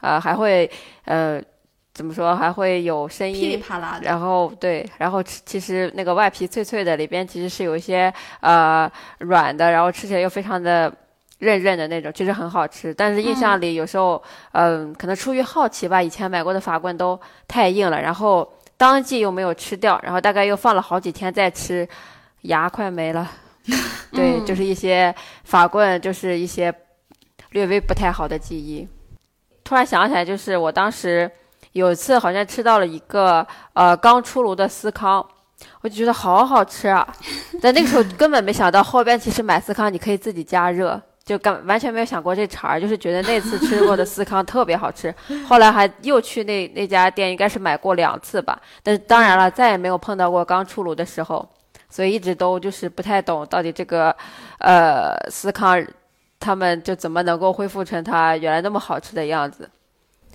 [0.00, 0.68] 呃，还会，
[1.04, 1.40] 呃，
[1.96, 10.92] 怎么说，还会有声音噼里音，啪啦的，然后对，然后其实那个外皮脆脆的，里边其实是有一些呃软的，然后吃起来又非常的
[11.38, 12.92] 韧韧的那种，其实很好吃。
[12.92, 21.88] 但是印象里有时候，嗯、可能出于好奇吧，以前买过的法棍都太硬了，然后当季又没有吃掉，然后大概又放了好几天再吃，
[22.42, 23.26] 牙快没了。
[24.12, 26.72] 对，就是一些法棍，就是一些
[27.52, 28.86] 略微不太好的记忆。
[29.64, 31.28] 突然想起来，就是我当时
[31.76, 35.24] 有一次好像吃到了一个呃刚出炉的司康，
[35.82, 37.06] 我就觉得好好吃啊！
[37.60, 45.14] 但那个时候根本没想到后边其实买司康你可以自己加热，就干完全没有想过这茬儿，就是觉得那次吃过的司康特别好吃。
[45.46, 51.46] 后来还又去那那家店，应该是买过两次吧，但是当然了，再也没有碰到过刚出炉的时候，
[51.90, 54.16] 所以一直都就是不太懂到底这个
[54.60, 55.84] 呃司康。
[56.38, 59.68] 他们就怎么能够恢复成它原来那么好吃的样子？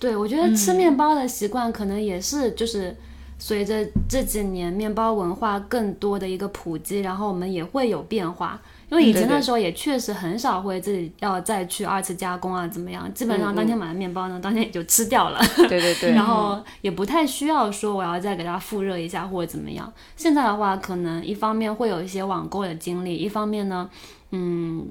[0.02, 2.92] 对，我觉得吃面包的习惯可能也是就是
[3.38, 8.60] 随着这几年面包文化更多的一个普及，然后我们也会有变化。
[8.90, 13.08] 因为以前的时候也确实很少会自己要再去二次加工啊，怎么样？
[13.14, 15.40] 基本上当天买的面包呢，当天也就吃掉了。
[15.56, 19.90] 对对 对，然后也不太需要说我要再给它复热一下或者怎么样。
[20.16, 23.88] 现在的话，可能一方面会有一些网购的经历，一方面呢，
[24.32, 24.86] 嗯，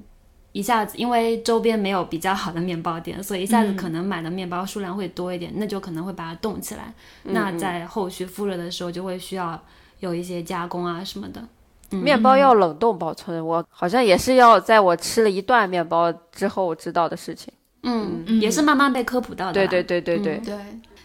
[0.54, 6.94] 一下子因为周边没有比较好的面包店，所以一下子可能买的面包数量会多一点，那就可能会把它冻起来。
[7.24, 9.62] 那在后续复热的时候，就会需要
[10.00, 11.42] 有一些加工啊什么的。
[11.90, 17.54] 面包要冷冻保存，我好像也是要在我吃了一段面包之后知道的事情。
[17.84, 19.54] 嗯，嗯也是慢慢被科普到的。
[19.54, 19.84] 对对。
[19.84, 20.56] 对对对，对，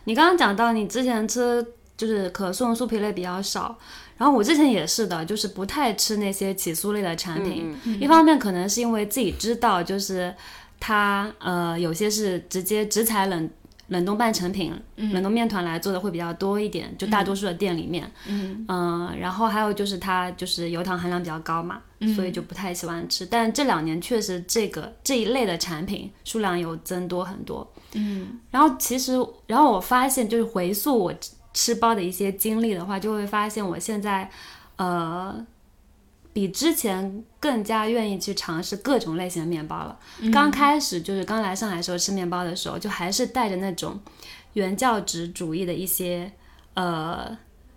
[0.04, 1.64] 你刚刚讲到你之前吃
[1.96, 3.76] 就是可颂酥皮类比较少，
[4.16, 7.76] 然后我之前也是的，就是不太吃那些起酥类的产品。
[7.84, 10.34] 嗯一方面可能是因为自己知道，就是
[10.80, 13.50] 它呃有些是直接直采冷
[13.88, 18.10] 冷冻半成品、冷冻面团来做的会比较多一点，就大多数的店里面。
[18.26, 21.80] 嗯、然后还有就是它就是油糖含量比较高嘛，
[22.14, 23.24] 所以就不太喜欢吃。
[23.24, 27.70] 但这两年确实这个这一类的产品数量有增多很多。
[27.92, 29.12] 嗯，然后其实
[29.46, 31.14] 然后我发现就是回溯我
[31.56, 34.30] 吃吃包的一些经历的话，就会发现我现在
[34.76, 35.46] 呃。
[36.36, 39.98] 比之前更加愿意去尝试各种类型的面包了。
[40.30, 43.98] 刚开始就是刚来上海的时候吃面包的时候，就还是带着那种
[44.52, 46.30] 原教旨主义的一些
[46.74, 47.34] 呃，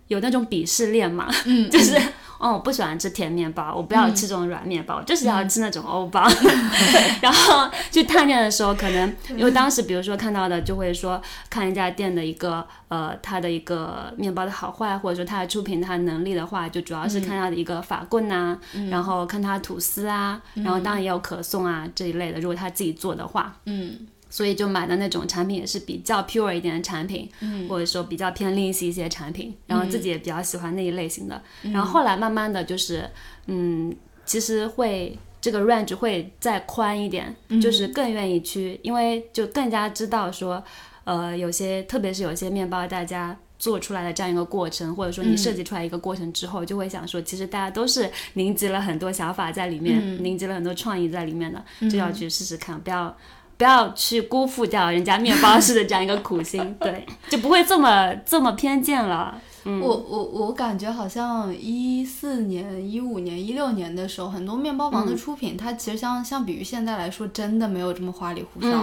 [0.08, 1.32] 有那种鄙视链嘛，
[1.72, 1.98] 就是
[2.40, 6.26] 哦，我不喜欢吃甜面包，我不要吃这种软面包，我就是要吃那种欧包。
[7.20, 18.58] 然后去探店的时候，可能因为当时比如说看到的就会说看一家店的一个呃它的一个面包的好坏，或者说它的出品它的能力的话，就主要是看它的一个法棍呐、
[18.90, 23.98] 然后看它吐司啊，然后当然也有可颂啊这一类的，如果他自己做的话，嗯
[24.30, 27.68] 所以就买的那种产品也是比较 pure 一点的产品，嗯。
[27.68, 31.42] 或者说比较偏另系一些产品，然后自己也比较喜欢那一类型的。
[31.64, 33.10] 然后后来慢慢的就是，
[33.46, 40.62] 嗯，其实会这个 range 会再宽一点，就是更愿意去，因为就更加知道说，
[41.04, 43.36] 呃，有些特别是有些面包大家。
[43.60, 53.14] 做出来的这样一个过程，或者说你设计出来一个过程之后，就会想说，其实大家都是凝集了很多想法在里面，凝集了很多创意在里面的，就要去试试看，不要
[53.60, 59.38] 不要去辜负掉人家面包师的这样一个苦心， 对，就不会这么这么偏见了。
[59.64, 68.82] 我我我感觉好像一四年、一五年、一六年的时候，很多面包房的出品，它其实相相比于现在来说，真的没有这么花里胡哨。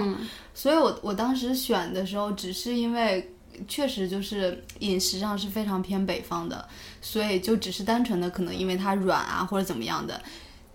[0.53, 3.33] 所以我我当时选的时候，只是因为
[3.67, 6.63] 确实就是饮食上是非常偏北方的，
[7.01, 10.21] 所以就只是单纯的可能因为它软啊或者怎么样的。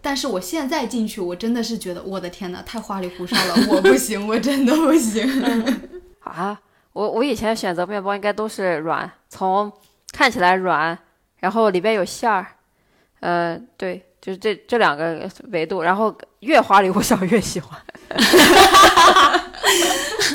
[0.03, 5.25] 但是我现在进去，我真的是觉得我的天呐，太花里胡哨了，我不行，我真的不行。
[6.25, 6.61] 啊，
[6.93, 9.73] 我我以前选择面包应该都是软，从
[10.13, 10.99] 看起来软，
[11.39, 12.47] 然后里边有馅儿，
[13.21, 17.81] 呃，对，就是这这两个维度，然后越花里胡哨越喜欢。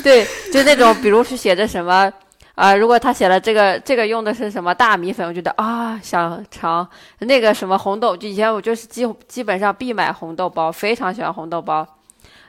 [0.02, 2.10] 对，就那种，比如是写着什么，
[2.58, 6.86] 啊、如果他写了这个这个用的是什么大米粉，我觉得啊想尝
[7.20, 11.86] 那个什么红豆，就以前我就是基基本上必买红豆包，非常喜欢红豆包。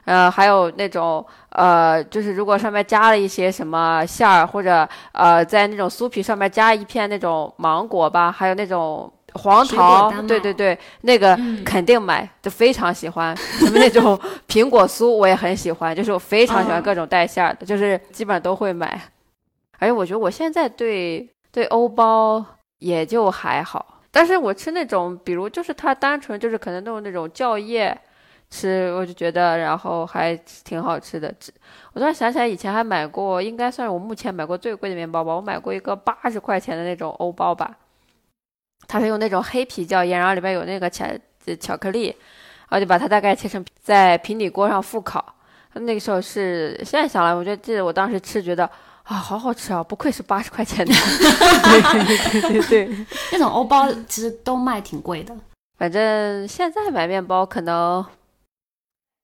[0.05, 13.38] 呃，还有那种呃，就是如果上面加了一些什么馅儿，或者呃，在那种酥皮上面加一片那种芒果吧，还有那种黄桃对对对，那个嗯肯定买，就非常喜欢。
[13.38, 18.99] 什么那种 苹果酥我也很喜欢，就是我非常喜欢嗯各种带馅儿的，就是基本上都会买。
[19.80, 22.45] 而且我觉得我现在对对欧包
[22.80, 27.97] 也就还好，但是我吃那种，比如就是它单纯就是可能弄那种酵叶
[28.49, 31.34] 吃，我就觉得然后还挺好吃的。
[31.93, 35.34] 我突然想起来，以前还买过，应该算是我目前买过最贵的面包吧。
[35.34, 37.77] 我买过一个八十块钱的那种欧包吧，
[38.88, 41.05] 它是用那种黑皮酵叶，然后里面有那个巧
[41.59, 45.36] 巧克力，然后就把它大概切成在平底锅上复烤。
[45.73, 48.69] 那个时候是现在想来，我觉得记得我当时吃觉得
[49.10, 50.93] 啊，好好吃啊，不愧是八十块钱的。
[50.93, 55.36] 对对对 那种欧包其实都卖挺贵的。
[55.80, 58.05] 反正现在买面包可能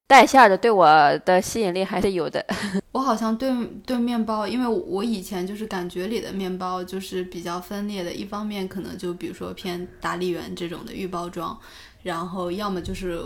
[0.08, 0.86] 带馅儿的对我
[1.24, 2.44] 的吸引力还是有的。
[2.90, 3.48] 我好像对
[3.86, 11.56] 对面包，因为我以前就是感觉里的面包就是比较分裂的，一方面可能就比如说偏达利园这种的预包装，
[12.06, 13.20] 然后要么就是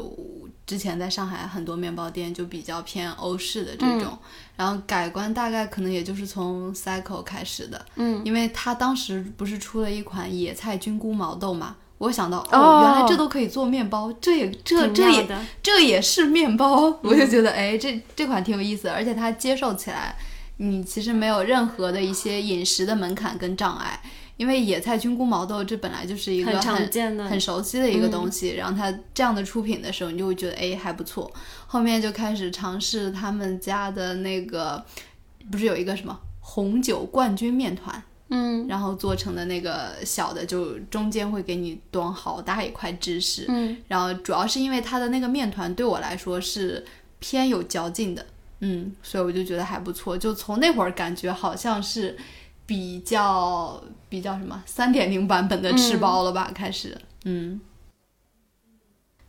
[0.66, 4.18] 之前在上海很多面包店就比较偏欧式的这种，
[4.56, 11.76] 然后改观大概可能也就是从 Cycle 开始的，嗯，因为他当时不是出了一款野菜菌菇毛豆嘛。
[11.98, 15.28] 我想到哦哦，原来这都可以做面包，这也这这也。
[15.62, 20.16] 这也是面包，我就觉得哎，这这款挺有意思的，而且它接受起来，
[20.56, 24.00] 你其实没有任何的一些饮食的门槛跟障碍，
[24.41, 31.30] 因为野菜菌菇毛豆这本来就是一个很很常见的，很熟悉的一个东西，然后它这样的出品的时候，你就会觉得哎还不错。
[31.66, 34.82] 后面就开始尝试他们家的那个，
[35.53, 46.82] 不是有一个什么红酒冠军面团，嗯然后做成的那个小的，就中间会给你端好大一块芝士，嗯，然后主要是因为它的那个面团对我来说是
[47.18, 48.24] 偏有嚼劲的，
[48.61, 50.16] 嗯，所以我就觉得还不错。
[50.16, 52.16] 就从那会儿感觉好像是
[52.64, 57.58] 比较比较什么三点零版本的吃包了吧，开始，嗯。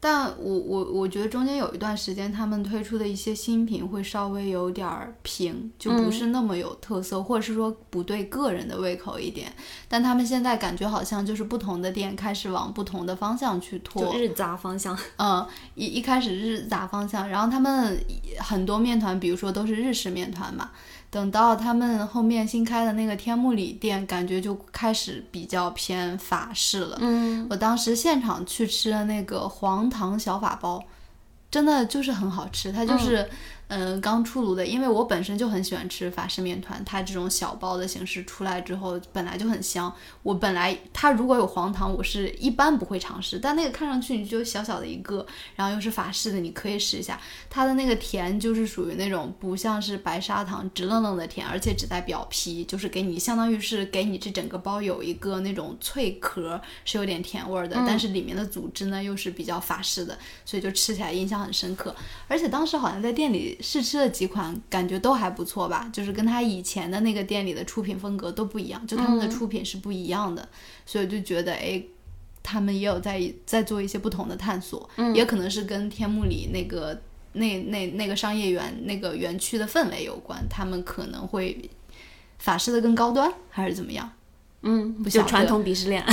[0.03, 9.53] 但我我我觉得中间有一段时间，他们推出的一些新品会稍微有点儿平，就不是那么有特色，或者是说不对个人的胃口一点。
[9.87, 14.97] 但他们现在感觉好像就是不同的店开始往不同的方向去拓，就日杂方向。
[15.17, 18.03] 嗯，一一开始日杂方向，然后他们
[18.39, 20.71] 很多面团，比如说都是日式面团嘛。
[21.11, 26.97] 等到他们后面新开的那个天目里店，感觉就开始比较偏法式了。
[27.01, 30.81] 嗯，我当时现场去吃的那个黄糖小法包，
[31.51, 32.71] 真的就是很好吃。
[32.71, 33.29] 它就是，嗯、
[34.01, 39.93] 刚出炉的，因为我本身就很喜欢吃法式面团，它这种小包的形式出来之后，本来就很香。
[40.23, 47.19] 我本来它如果有黄糖，我是一般不会尝试，但那个看上去你就小小的一个，然后又是法式的，你可以试一下。
[47.49, 61.95] 它的那个甜就是属于那种不像是白砂糖直愣愣的甜，而且只在表皮，就是给你相当于是给你这整个包有一个那种脆壳，是有点甜味儿的，但是里面的组织呢又是比较法式的，所以就吃起来印象很深刻。
[62.27, 70.49] 而且当时好像在店里试吃了几款，感觉都还不错吧，就是跟他以前的那个店里的出品风格都不一样，就他们的出品是不一样的，
[70.85, 71.83] 所以就觉得哎。
[72.43, 76.99] 他们也有在在做一些不同的探索，也可能是跟天目里那个
[77.33, 81.69] 那那那个商业园那个园区的氛围有关，他们可能会
[82.39, 84.11] 法式的更高端，还是怎么样
[84.63, 86.03] 嗯，不就传统鄙视链。？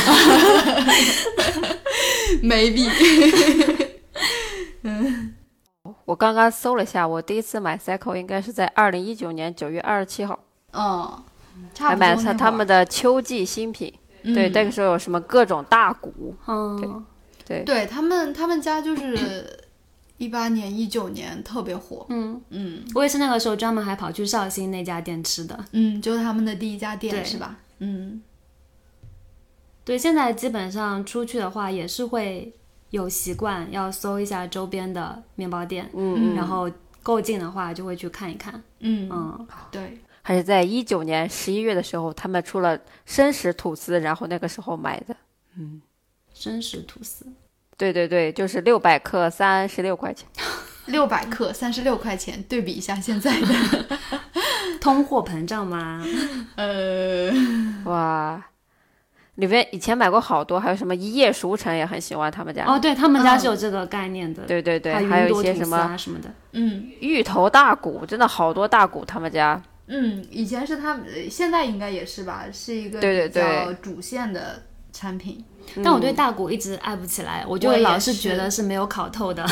[2.44, 2.86] Maybe，
[6.04, 10.38] 我刚刚搜了一下，我第一次买 Cycle 应该是在二零一九年九月二十七号，
[10.72, 11.22] 嗯，
[11.78, 13.92] 还买了他他们的，秋季新品。
[14.22, 17.06] 对，嗯那个时候有什么各种大鼓，嗯，
[17.46, 19.64] 对，对他们他们家就是
[20.16, 25.64] 一八年一九年特别火，嗯，嗯我也是那个时候专门还跑去绍兴那家店吃的。
[25.70, 27.56] 嗯，就是他们的第一家店是吧？
[27.78, 28.20] 嗯
[29.84, 32.52] 对，现在基本上出去的话也是会
[32.90, 36.70] 有习惯要搜一下周边的面包店，嗯嗯，然后
[37.02, 38.62] 够近的话就会去看一看。
[38.80, 45.16] 嗯嗯，对，还是在一九年十一月的时候，他们出了生食吐司，然后那个时候买的。
[45.56, 45.82] 嗯
[46.32, 47.26] 生食吐司，
[47.76, 50.28] 对对对，就是六百克三十六块钱。
[50.86, 53.98] 六百克三十六块钱，对比一下现在的，
[54.80, 56.02] 通货膨胀吗？
[56.56, 57.30] 呃，
[57.84, 58.42] 哇，
[59.38, 62.64] 里面以前买过好多，还有什么一夜熟成也很喜欢他们家。
[62.66, 66.28] 哦，对他们家嗯是有这个概念的，对对对，还还有一些什么什么的。
[66.52, 69.60] 嗯芋头大骨，真的好多大骨，他们家。
[69.86, 74.62] 嗯，以前是他们，呃现在应该也是吧，是一个对对比较对主线的
[74.92, 75.42] 产品。
[75.84, 79.46] 但我对大骨一直爱不起来，我就老是是觉得是没有烤透的。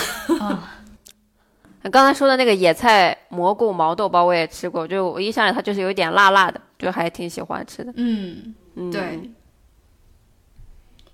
[1.92, 7.92] 刚才说的那个野菜蘑菇毛豆包我也吃过，就我印象里它就是有点辣辣的，就还挺喜欢吃的。
[7.94, 9.20] 嗯，嗯，对，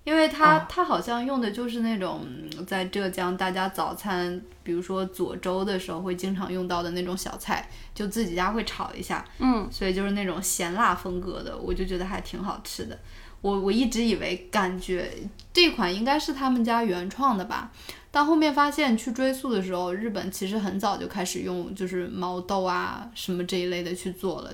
[0.05, 12.99] 因为它、哦它好像用的就是那种嗯在浙江大家早餐，比如说佐粥的时候会经常用到的那种小菜，就自己家会炒一下，嗯，所以就是那种咸辣风格的，我就觉得还挺好吃的。
[13.41, 15.11] 我我一直以为感觉
[15.53, 17.71] 这款应该是他们家原创的吧，
[18.11, 24.53] 但后面发现去追溯的时候，日本其实很早就开始用就是毛豆啊什么这一类的去做了，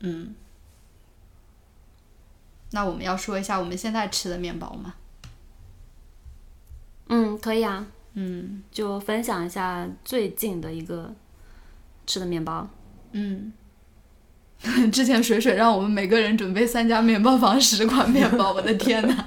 [0.00, 0.34] 嗯。
[2.74, 4.94] 那我们要说一下我们现在吃的面包吗？
[7.08, 11.14] 嗯，可以啊，嗯就分享一下最近的一个
[12.04, 12.68] 吃的面包。
[13.12, 13.52] 嗯。
[14.90, 19.26] 之前水水让我们每个人准备三家面包房十款面包，我的天哪！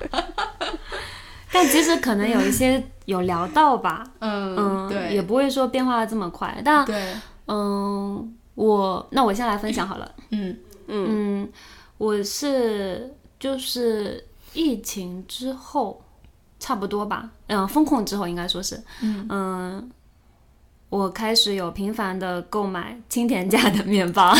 [1.53, 6.59] 但其实可能有一些有聊到吧， 嗯，嗯，对，也不会说变化的这么快。
[6.65, 7.13] 但对，
[7.45, 10.11] 嗯，我那我先来分享好了。
[10.31, 11.47] 嗯嗯，
[11.99, 16.01] 我是就是疫情之后，
[16.59, 18.81] 差不多吧，嗯，风控之后应该说是，
[19.29, 19.89] 嗯
[20.89, 24.33] 我开始有频繁的购买青田家的面包，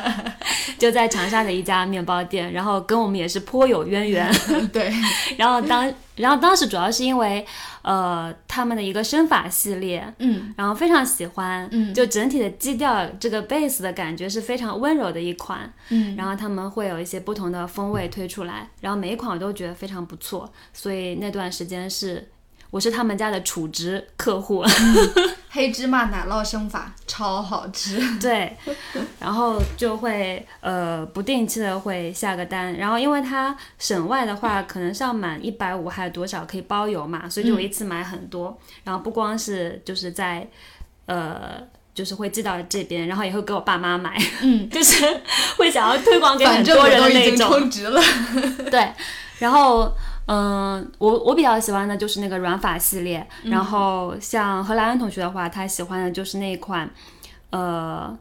[0.78, 4.30] 就在长沙的一家面包店，然后跟我们也是颇有渊源。
[4.70, 4.92] 对，
[5.38, 7.46] 然后当然后当时主要是因为
[7.80, 10.52] 呃他们的一个生法系列，嗯。
[10.54, 11.94] 然后非常喜欢，嗯。
[11.94, 16.14] 就整体的基调这个 base 的感觉是非常温柔的一款，嗯。
[16.14, 22.28] 然后他们会有一些不同的风味推出来，然后每一款我都觉得非常不错，所以那段时间是
[22.70, 24.64] 我是他们家的储值客户，
[25.50, 28.00] 黑芝麻奶酪生法超好吃。
[28.20, 28.56] 对，
[29.18, 40.48] 然后就会呃不定期的会下个单，然后因为它省外的话可能是要满一百五还有多少可以包邮嘛，所以就一次买很多，然后不光是就是在
[41.06, 41.60] 呃。
[41.92, 45.04] 就是会寄到这边，然后也会给我爸妈买，嗯， 就是
[45.58, 47.60] 会想要推广给反很多人正我都已经的那种。
[47.60, 48.00] 充值了。
[48.70, 48.92] 对，
[49.40, 49.92] 然后
[50.32, 56.88] 嗯、我我比较喜欢的就是那个软法系列，然后像荷兰恩同学的话，他喜欢的就是那一款
[57.50, 58.16] 呃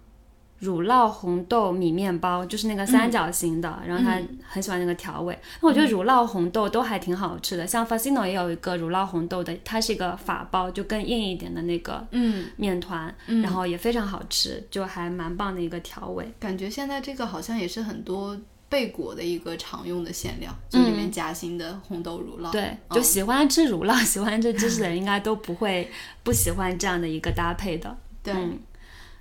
[0.58, 5.38] 乳酪红豆米面包，就是那个三角形的，然后他很喜欢那个调味。
[5.62, 16.30] 那我觉得乳酪红豆都还挺好吃的，像 Fasino 也有一个乳酪红豆的，它是一个法包，就更硬一点的那个嗯，面团，然后也非常好吃，就还蛮棒的一个调味。
[16.40, 18.36] 感觉现在这个好像也是很多
[18.70, 22.52] 贝果的一个常用的馅料，就里面夹心的红豆乳酪。
[22.52, 25.90] 对，就喜欢吃乳酪、 喜欢吃芝士的人，应该都不会
[26.24, 27.98] 不喜欢这样的一个搭配的。
[28.22, 28.60] 对，嗯，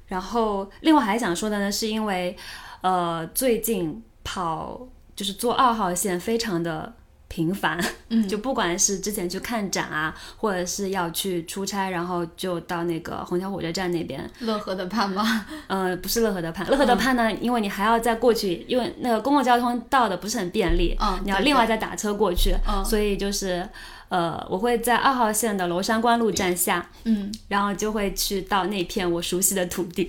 [0.07, 2.37] 然后另外还想说的呢，是因为
[2.83, 4.87] 呃最近跑
[5.17, 6.95] 就是坐二号线非常的
[7.29, 8.27] 频繁，嗯。
[8.29, 15.47] 就不管是之前去看展啊，或者是要去出差，然后就到那个虹桥火车站那边，乐和的盼吗？
[15.67, 22.85] 呃，不是乐和的畔，乐和的嗯畔呢，因为你还要再过去，因为那个公共交通到的不是很便利，嗯你要另外再打车过去，嗯。
[22.85, 23.67] 所以就是
[24.09, 27.33] 呃，我会在二号线的娄山关路站下，嗯。
[27.49, 30.09] 然后就会去到那片我熟悉的土地，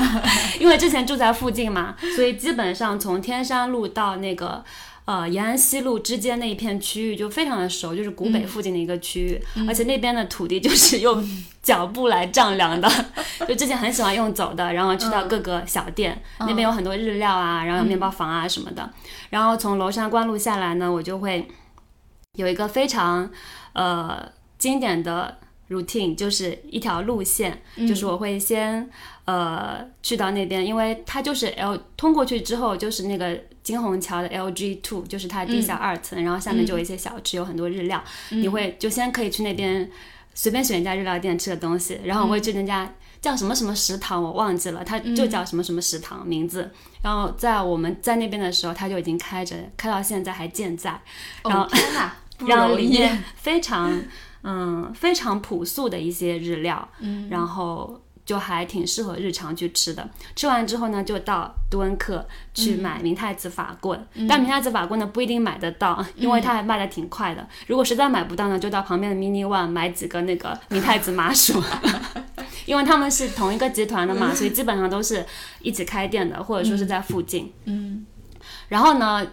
[0.58, 4.64] 因为之前住在附近嘛，所以基本上从天山路到那个。
[5.06, 11.22] 呃，延安西路之间那一片区域就非常的熟，就是古北附近的一个区域，而且那边的土地就是 用
[11.62, 12.88] 脚步来丈量的，
[13.46, 18.90] 就之前很喜欢用走的，然后去到各个小店，那边有很多日料啊，然后有面包房啊什么的，
[19.28, 21.46] 然后从娄山关路下来呢，我就会
[22.36, 23.30] 有一个非常
[23.74, 24.26] 呃
[24.56, 25.36] 经典的
[25.68, 28.88] routine，就是一条路线，就是我会先
[29.26, 38.00] 呃去到那边，因为它就是 L 通过去之后就是那个金虹桥的 LG Two，就是它地下二层，然后下面就有一些小吃，有很多日料，
[38.30, 39.90] 你会就先可以去那边
[40.34, 42.88] 随便选一家日料店吃的东西，然后我会去那家。
[43.24, 46.70] 叫什么什么食堂，我忘记了，它就叫什么什么食堂名字。
[47.00, 51.00] 然后在我们在那边的时候，它就已经开着，开到现在还健在。
[51.42, 52.88] 然后哦天哪， 不然后容易。
[52.88, 53.98] 里面非常
[54.42, 60.08] 嗯非常朴素的一些日料，嗯，然后就还挺适合日常去吃的。
[60.34, 67.46] 吃完之后呢，就到杜恩克去买明太子法棍，但明太子法棍呢不一定买得到，因为它还卖的挺快的。
[67.66, 71.62] 如果实在买不到呢，就到旁边的 Mini One 买几个那个明太子麻薯。
[72.66, 75.22] 因为他们是同一个集团的嘛，所以基本上都是
[75.60, 77.52] 一起开店的，或者说是在附近。
[77.66, 78.06] 嗯
[78.68, 79.26] 然后呢，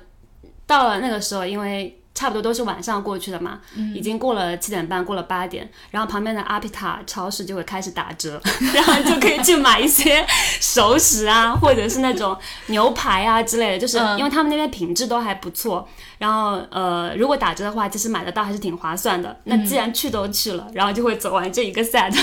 [0.68, 3.96] 到了那个时候，因为差不多都是晚上过去的嘛，嗯。
[3.96, 8.42] 已经过了七点半，过了八点，然后旁边的阿皮塔超市就会开始打折，
[8.74, 10.26] 然后就可以去买一些
[10.60, 12.38] 熟食啊，或者是那种
[12.68, 14.18] 牛排啊之类的，就是嗯。
[14.18, 15.88] 因为他们那边品质都还不错，
[16.18, 19.40] 然后呃，如果打折的话，其实买得到还是挺划算的。
[19.46, 22.14] 那既然去都去了，然后就会走完这一个 set，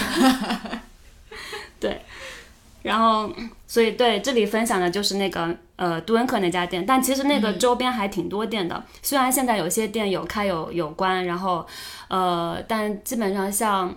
[1.81, 2.03] 对，
[2.83, 3.33] 然后
[3.67, 11.67] 所以对这里分享的就是那个呃杜恩克那家店，但其实那个周边还挺多店的，虽然现在有些店有开有有关，然后
[12.09, 13.97] 呃，但基本上像。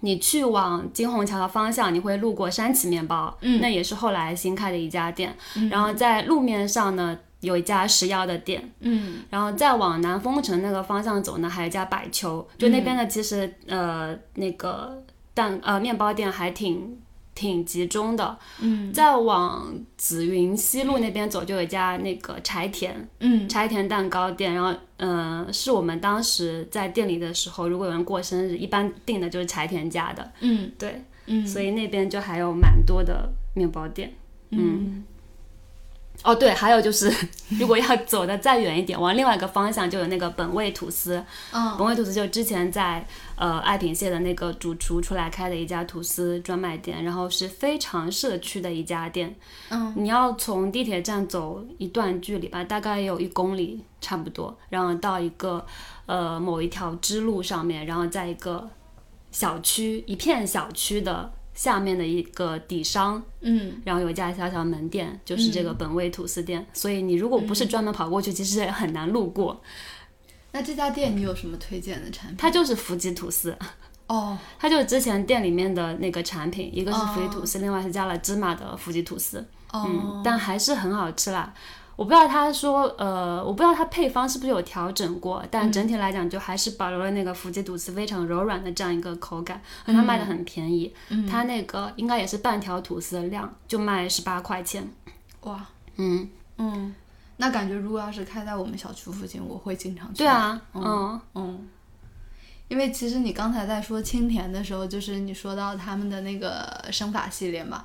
[0.00, 5.34] 你去往金虹桥的方向，你会路过山崎面包，嗯那也是后来新开的一家店。
[5.70, 15.02] 然后在路面上呢，有一家石妖的店，嗯然后再往南丰城那个方向走呢，还有一家百球，就那边的其实、呃那个
[15.32, 16.98] 蛋呃面包店还挺
[17.34, 18.38] 挺集中的。
[18.60, 34.12] 嗯再往紫云西路那边走，就有一家那个柴田嗯柴田蛋糕店，然后呃是我们当时在店里的时候，如果有人过生日，一般订的就是柴田家的，嗯对，嗯，所以那边就还有蛮多的面包店。
[34.50, 35.04] 嗯
[36.24, 37.12] 哦，对，还有就是，
[37.60, 41.22] 如果要走的再远一点，往另外一个方向就有那个本味吐司。
[41.52, 43.06] 嗯本味吐司就之前在
[43.36, 49.36] 呃爱品蟹的那个主厨出来开的一家吐司专卖店，然后是非常社区的一家店。
[49.68, 55.64] 嗯，你要从地铁站走一段距离吧，大概有一公里差不多，然后到一个
[56.06, 58.66] 呃某一条支路上面，然后在一个
[59.30, 66.66] 小区一片小区的下面的一个底商，嗯然后有一家小小门店，就是这个本味吐司店。
[66.72, 69.62] 所以你如果不是专门跑过去，其实也很难路过。
[70.52, 72.36] 那这家店你有什么推荐的产品？
[72.36, 73.56] 它就是福吉吐司，
[74.06, 79.44] 哦，它就是之前店里面的那个产品，一个是福吉吐哦司，另外是加了芝麻的福吉吐司。
[79.72, 81.52] 嗯哦，，但还是很好吃啦。
[81.96, 90.92] 我不知道他说，呃，我不知道他配方是不是有调整过，但整体来讲就还是保留了那个福吉吐司非常柔软的这样一个口感，而它卖的很便宜，
[91.30, 94.88] 它那个应该也是半条吐司的量，就卖十八块钱。
[95.42, 95.64] 哇，
[95.96, 96.28] 嗯，
[96.58, 96.94] 嗯，
[97.36, 100.18] 那感觉如果要是开在我们小区附近，我会经常去。
[100.18, 101.22] 对，啊，嗯嗯。
[101.34, 101.68] 嗯，
[102.68, 107.84] 因为其实你刚才在说青田的时候，就是你说到他们的那个生法系列嘛，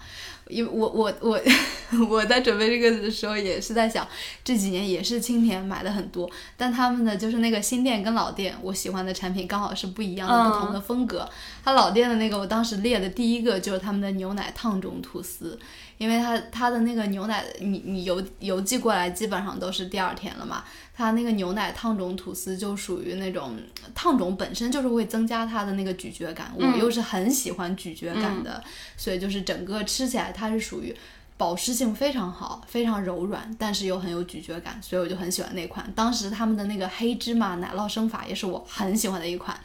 [0.50, 1.40] 因为我我我
[2.10, 4.08] 我在准备这个的时候也是在想，
[4.44, 11.30] 这几年也是青田买的很多，但他们的就是那个新店跟老店，我喜欢的产品刚好是不一样的、嗯不同的风格。
[11.64, 15.60] 他老店的那个，我当时列的第一个就是他们的牛奶烫种吐司，
[15.98, 20.64] 因为它它的那个牛奶，你你邮邮寄过来基本上都是第二天了嘛。
[20.96, 23.56] 它那个牛奶烫种吐司就属于那种
[23.96, 28.62] 烫种本身就是会增加它的那个咀嚼感，我又是很喜欢咀嚼感的，
[28.98, 30.96] 所以就是整个吃起来它是属于
[31.38, 35.92] 保湿性非常好，非常柔软，但是又很有咀嚼感，所以我就很喜欢那款。
[35.96, 39.60] 当时他们的那个黑芝麻奶酪生法也是我很喜欢的一款。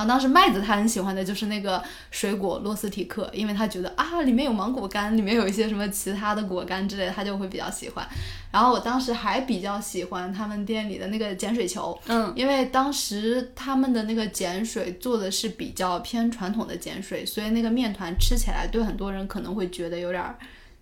[0.00, 8.08] 然后当时麦子他很喜欢的就是那个水果洛斯提克，因为他觉得啊里面有芒果干，里面有一些什么其他的果干之类的，他就会比较喜欢。
[8.50, 20.38] 然后我当时还比较喜欢他们店里的那个碱水球，嗯，因为当时他们的那个碱水做的是比较偏传统的碱水，所以那个面团吃起来对很多人可能会觉得有点儿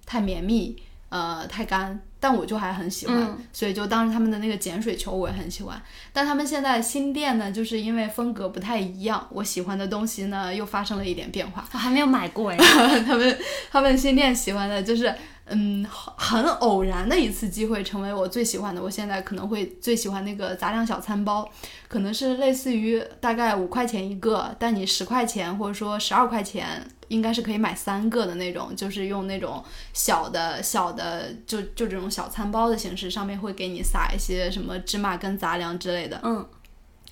[0.06, 2.00] 太绵密，呃，太干。
[2.20, 5.80] 但我就还很喜欢，嗯所以就当时他们的那个碱水球我也很喜欢。
[6.12, 11.64] 但他们现在新店呢，就是因为风格不太一样，我喜欢的东西呢又发生了一点变化。
[11.72, 12.56] 我还没有买过哎。
[13.06, 13.38] 他们
[13.70, 15.14] 他们新店喜欢的就是，
[15.51, 18.82] 嗯，很偶然的一次机会成为我最喜欢的。
[18.82, 21.49] 我现在可能会最喜欢那个杂粮小餐包，
[21.88, 26.86] 可能是类似于大概五块钱一个，但你十块钱或者说十二块钱。
[27.09, 36.20] 应该是可以买三个的那种，就是用那种小的小的，就就这种小餐包的形式，上面会给你撒一些什么芝麻跟杂粮之类的。
[36.22, 36.46] 嗯，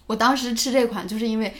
[0.07, 1.55] 我当时吃这款就是因为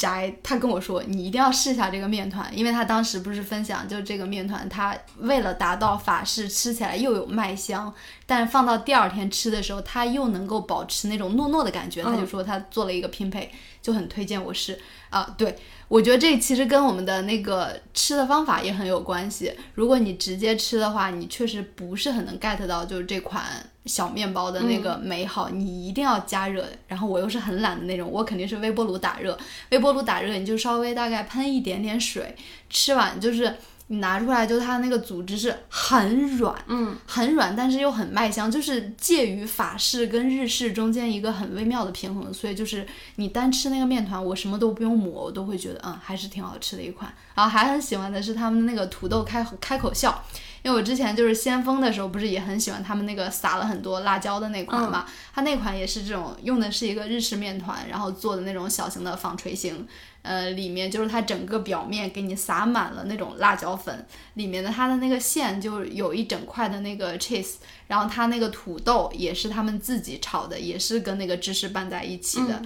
[0.00, 7.92] 宅他跟我说你一定要试一下这个面团，因为他当时不是分享就是这个面团，他为了达到法式吃起来又有麦香，
[8.24, 14.80] 但放到第二天吃的时候，它又能够保持那种糯糯的感觉，他就说他做了一个拼配，就很推荐我试
[15.10, 15.34] 啊。
[15.36, 15.54] 对
[15.90, 19.52] 我觉得这其实跟我们的那个吃的方法也很有关系。
[19.74, 23.44] 如果你直接吃的话，你确实不是很能 get 到就是这款
[23.86, 26.64] 小面包的那个美好，你一定要加热。
[26.86, 29.36] 然后我又是很懒的那种，我肯定是微波炉打热，
[29.70, 32.36] 微波炉打热你就稍微大概喷一点点水，
[32.70, 33.56] 吃完就是。
[33.92, 42.32] 你拿出来，就它那个组织是很软，嗯，很软，但是又很麦香，就是介于法式跟日式中间一个很微妙的平衡。
[42.32, 42.86] 所以就是
[43.16, 47.12] 你单吃那个面团，我什么都不用抹，我都会觉得嗯还是挺好吃的一款。
[47.34, 50.24] 然后还很喜欢的是他们那个土豆开开口笑，
[50.62, 55.06] 因为我之前就是先锋的时候，不是也很喜欢他们那个撒了很多辣椒的那款嘛？
[55.34, 59.86] 它那款也是这种用的是一个日式面团，然后做的那种小型的纺锤形，
[60.22, 67.54] 呃，里面就是它整个表面给你撒满了那种辣椒粉，里面的它的那个馅就有一整块的那个 cheese，
[67.86, 72.60] 然后它那个土豆也是他们自己炒的，也是跟那个芝士拌在一起的。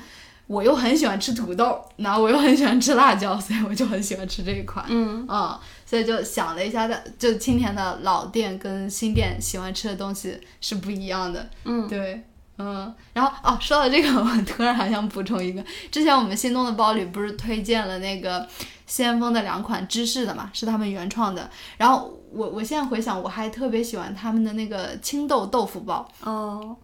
[0.47, 4.85] 我又很喜欢吃土豆，然后我又很喜欢吃辣椒，所以我就很喜欢吃这一款。
[4.91, 5.59] 嗯嗯，
[5.95, 11.49] 所以就想了一下，的就青田的老店跟新店喜欢吃的东西是不一样的。
[11.65, 12.21] 嗯，对，
[12.59, 18.45] 嗯，然后哦，说到这个， 我突然还想补充一个，之前我们心动的包里不是推荐了那个
[18.89, 21.49] 先锋的两款芝士的嘛，是他们原创的。
[21.77, 26.09] 然后我我现在回想，我还特别喜欢他们的那个青豆豆腐包。
[26.25, 26.77] 哦。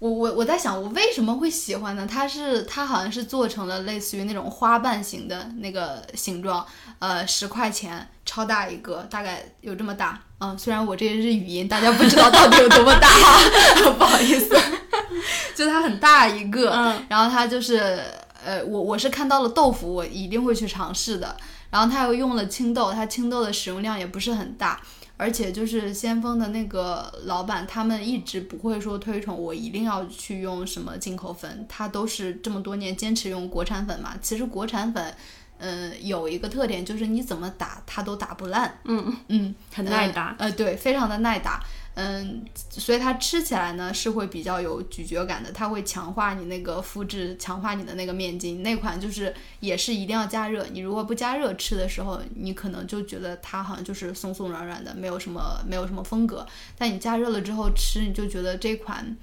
[0.00, 2.08] 我我我在想，我为什么会喜欢呢？
[2.10, 6.66] 它是它好像是做成了类似于那种花瓣形的那个形状，
[6.98, 10.18] 呃，十块钱，超大一个，大概有这么大。
[10.38, 13.08] 嗯，虽然我这个是语音，大家不知道到底有多么大，
[13.98, 14.58] 不好意思，
[15.54, 16.70] 就它很大一个。
[16.70, 18.02] 嗯，然后它就是
[18.42, 21.36] 呃，我我是看到了豆腐，我一定会去尝试的。
[21.68, 24.80] 然后它又用了青豆，它青豆的使用量也不是很大。
[25.20, 34.14] 而且就是先锋的那个老板，他们一直不会说推崇我一定要去用什么进口粉，他都是这么多年坚持用国产粉嘛。
[34.22, 35.14] 其实国产粉，
[35.58, 41.62] 嗯，有一个特点就是你怎么打它都打不烂，嗯嗯，很耐打，呃，对，非常的耐打。
[41.94, 48.62] 嗯，所以它吃起来呢是会比较有咀嚼感的，它会强化你那个肤质，强化你的那个面筋。
[48.62, 56.46] 那款就是也是一定要加热，你如果不加热吃的时候，你可能就觉得它好像就是松松软软的，没有什么没有什么风格。
[56.78, 59.16] 但你加热了之后吃，你就觉得这款。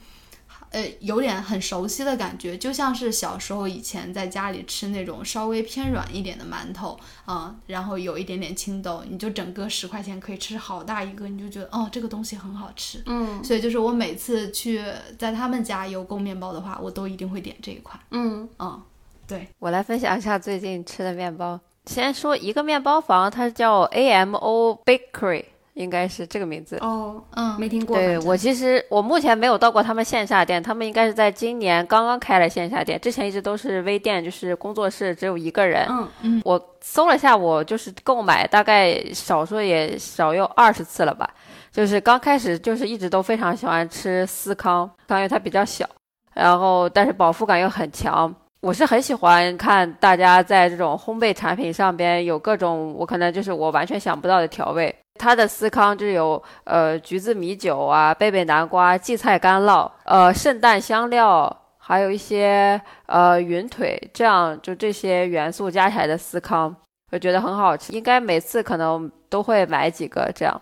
[0.71, 13.01] 呃，有点很熟悉的感觉，就像是小时候以前在家里吃那种稍微偏软一点的馒头啊，然后有一点点青豆，你就整个十块钱可以吃好大一个，你就觉得哦，这个东西很好吃。
[13.05, 14.83] 嗯，所以就是我每次去
[15.17, 17.99] 在他们家有购面包的话，我都一定会点这一款。
[18.11, 18.81] 嗯嗯，
[19.25, 21.59] 对我来分享一下最近吃的面包。
[21.85, 25.45] 先说一个面包房，它叫 AMO Bakery。
[25.77, 27.95] 应该是这个名字哦，嗯，没听过。
[27.95, 35.85] 对我其实我目前没有到过他们线下店，他们应该是在今年刚刚开了线下店，之前一直都是微店，就是工作室只有一个人。
[35.89, 41.29] 嗯嗯，我搜了下，我就是购买大概少说也少有二十次了吧，
[41.71, 45.87] 就是刚开始就是一直都非常喜欢吃司康，因为它比较小，
[46.33, 48.33] 然后但是饱腹感又很强。
[48.59, 54.93] 我是很喜欢看大家在这种烘焙产品上边有各种我可能就是我完全想不到的调味。
[55.17, 66.75] 它的司康就有呃橘子米酒啊、贝贝南瓜、荠菜干酪、呃圣诞香料，还有一些呃云腿，这样就这些元素加起来的司康，
[67.11, 67.91] 我觉得很好吃。
[67.93, 70.61] 应该每次可能都会买几个这样，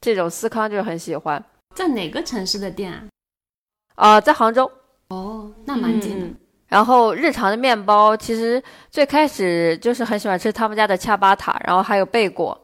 [0.00, 1.42] 这种司康就很喜欢。
[1.74, 3.04] 在哪个城市的店啊？
[3.94, 4.70] 啊，在杭州。
[5.08, 6.26] 哦，那蛮近的。
[6.68, 8.60] 然后日常的面包，其实
[8.90, 12.60] 最开始就是很喜欢吃他们家的恰巴塔，然后还有贝果。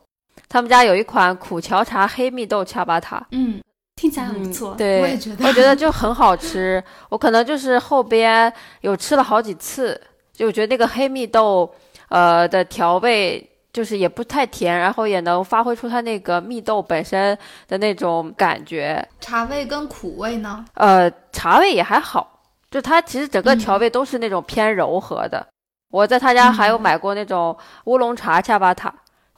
[0.53, 3.59] 他们家有一款苦荞茶黑蜜豆恰巴塔，嗯，
[3.97, 4.75] 听起来很不错。
[4.75, 6.85] 对，我也觉得，我觉得就很好吃。
[7.09, 9.99] 我可能就是后边有吃了好几次，
[10.31, 11.73] 就我觉得那个黑蜜豆，
[12.11, 17.37] 呃的调味就是也不太甜，然后也能发挥出它那个蜜豆本身
[17.67, 19.03] 的那种感觉。
[19.23, 20.63] 茶味跟苦味呢？
[20.75, 25.47] 呃，茶味也还好，就它其实整个调味都是那种偏柔和的。
[25.91, 28.93] 我在他家还有买过那种乌龙茶恰巴塔。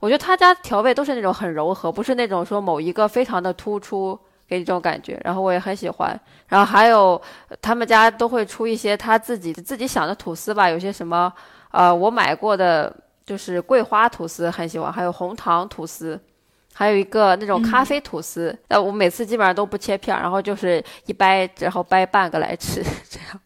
[0.04, 6.20] 我觉得他家调味都是那种很柔和，不是那种说某一个非常的突出给你这种感觉，然后我也很喜欢。
[6.46, 7.18] 然后还有
[7.62, 11.32] 他们家都会出一些他自己自己想的吐司吧，有些什么
[11.70, 12.94] 呃我买过的
[13.24, 16.20] 就是桂花吐司很喜欢，还有红糖吐司，
[16.74, 18.54] 还有一个那种咖啡吐司。
[18.68, 23.40] 那、我每次基本上都不切片，然后就是一掰，然后掰半个来吃 这样。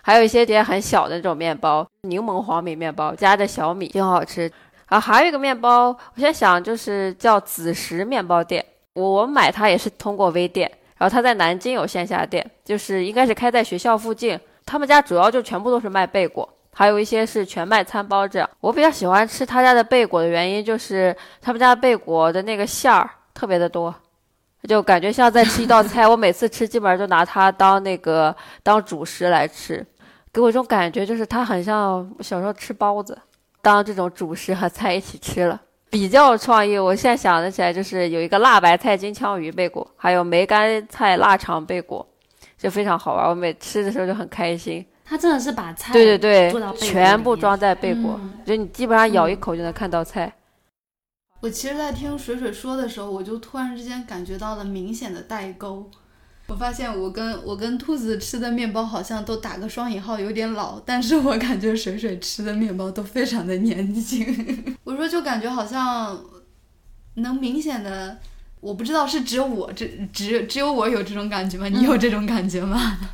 [0.00, 4.50] 还有一些点很小的那种面包，柠檬黄米面包加的小米，挺好吃。
[4.88, 8.64] 啊，还有一个面包，我现在想就是叫子时面包店，
[8.94, 14.38] 我买它也是通过微店，然后它在南京有线下店，就是应该是开在学校附近。
[14.64, 18.48] 他们家主要就全部都是卖贝果，还有一些是全麦餐包这样。
[18.60, 23.94] 我比较喜欢吃他家的贝果的原因就是他们家贝果的那个馅儿特别的多，
[24.68, 26.08] 就感觉像在吃一道菜。
[26.08, 29.86] 我每次吃基本上就拿它当那个当主食来吃，
[30.32, 33.18] 给我一种感觉就是它很像小时候吃包子。
[33.60, 36.78] 当这种主食和菜一起吃了， 比较创意。
[36.78, 42.06] 我现在想得起来，就是有一个辣白菜金枪鱼贝果，还有梅干菜腊肠贝果，
[42.56, 43.28] 就非常好玩。
[43.28, 44.84] 我每吃的时候就很开心。
[45.04, 50.30] 它真的是把菜对对对全部装在贝果，嗯就你基本上咬一口就能看到菜。
[51.40, 55.90] 我其实，在听水水说的时候，我就突然之间感觉到了明显的代沟。
[56.48, 64.26] 我发现我跟我跟兔子吃的面包好像都打个双引号，有点老，但是我感觉水水吃的面包都非常的年轻。
[64.84, 66.18] 我说就感觉好像
[67.14, 68.18] 能明显的，
[68.60, 71.68] 我不知道是只有我这只只有我有这种感觉吗？
[71.68, 72.98] 你有这种感觉吗？
[73.02, 73.08] 嗯，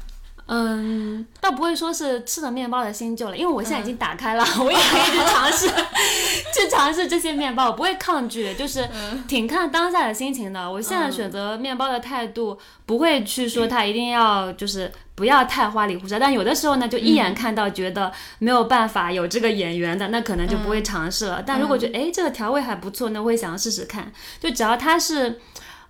[1.41, 5.67] 倒不会说是吃了面包的新旧了，因为我现在已经打开了， 我也可以去尝试，
[6.55, 8.87] 去尝试这些面包，我不会抗拒，就是
[9.27, 10.71] 挺看当下的心情的。
[10.71, 21.43] 我现在选择面包的态度，不会去说它一定要就是不要太花里胡哨，但有的时候呢，就一眼看到觉得没有办法有这个眼缘的，那可能就不会尝试了。
[21.47, 25.41] 但如果觉得哎这个调味还不错，那我会想要试试看，就只要它是。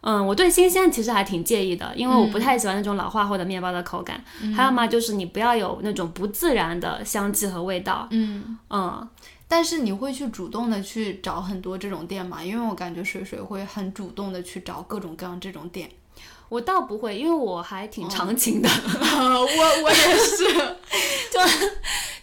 [0.06, 4.22] 嗯，我对新鲜其实还挺介意的，因为我不太喜欢那种老化后的面包的口感。
[4.54, 8.06] 还有嘛，就是你不要有那种不自然的香气和味道。
[8.10, 9.08] 嗯嗯，
[9.48, 12.44] 但是你会去主动的去找很多这种店吗？
[12.44, 15.88] 因为我感觉水水会很主动的去找各种各样这种店。
[16.50, 18.68] 我倒不会，因为我还挺长情的。
[18.68, 20.44] 我我也是，
[21.32, 21.40] 就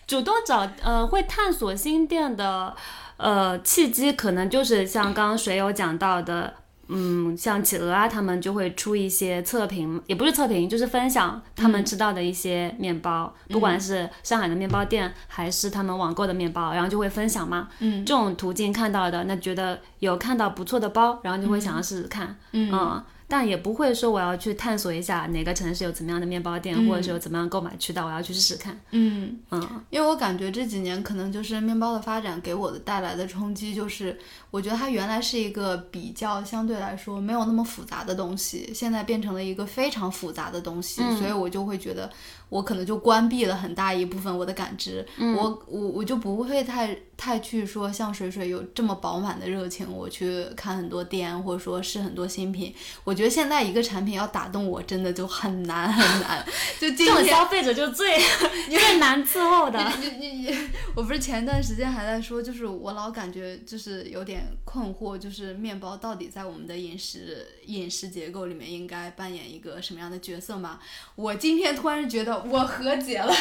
[0.06, 2.76] 主动找呃会探索新店的
[3.18, 6.61] 呃契机，可能就是像刚刚水友讲到的。
[6.94, 17.70] 嗯，像企鹅啊，他们就会出一些测评，也不是测评，就是分享他们吃到的一些面包，不管是上海的面包店，还是他们网购的面包，然后就会分享嘛。
[17.80, 22.36] 嗯，这种途径看到的，那觉得有看到不错的包，然后就会想要试试看。
[22.52, 23.04] 嗯。
[23.32, 28.78] 但也不会说我要去探索一下哪个城市有怎么样的面包店，或者是有怎么样购买渠道，我要去试试看。
[28.92, 34.20] 嗯嗯，因为我感觉这几年可能就是面包的发展给我的带来的冲击，就是
[34.50, 42.12] 我觉得它原来是一个比较相对来说没有那么复杂的东西，现在变成了一个非常复杂的东西，所以我就会觉得。
[42.52, 52.76] 我可能就关闭了很大一部分我的感知，我我我就不会太太去说像水水有这么饱满的热情，我去看很多店或者说是很多新品。
[53.06, 56.46] 我觉得现在一个产品要打动我，真的就很难很难。
[56.78, 58.20] 就这种消费者就最
[58.70, 59.80] 最难伺候的。
[60.02, 60.58] 你你你，
[60.94, 70.78] 我不是前段时间还在说，就是我老感觉就是有点困惑，就是面包到底在我们的饮食饮食结构里面应该扮演一个什么样的角色吗？
[71.16, 72.41] 我今天突然觉得。
[72.50, 73.34] 我和解了，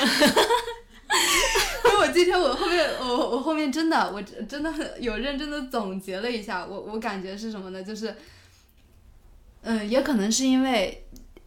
[1.84, 7.82] 因为我今天我后面我我后面真的我真的很有认真的总结了一下，我我感觉是什么呢？
[7.82, 8.14] 就是，
[9.62, 11.05] 嗯，也可能是因为，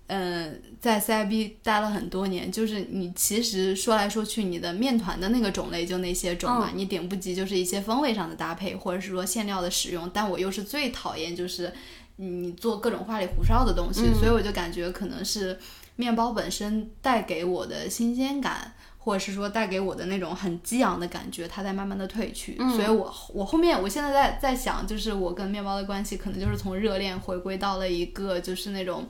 [0.07, 10.09] 嗯，在 CIB 待了很多年，就是你其实说来说去，你的面团的那个种类就那些种嘛，你顶不及就是一些风味上的搭配，或者是说馅料的使用。
[10.13, 11.71] 但我又是最讨厌就是
[12.17, 15.57] 你做各种花里胡哨的东西，所以我就感觉可能是。
[15.95, 22.57] 面包本身带给我的新鲜感，或者是说带给我的那种很激昂的感觉，它在慢慢的褪去。
[22.57, 29.07] 所以，我我后面我现在在在想，就是我跟面包的关系，可能就是从热恋回归到了一个就是那种，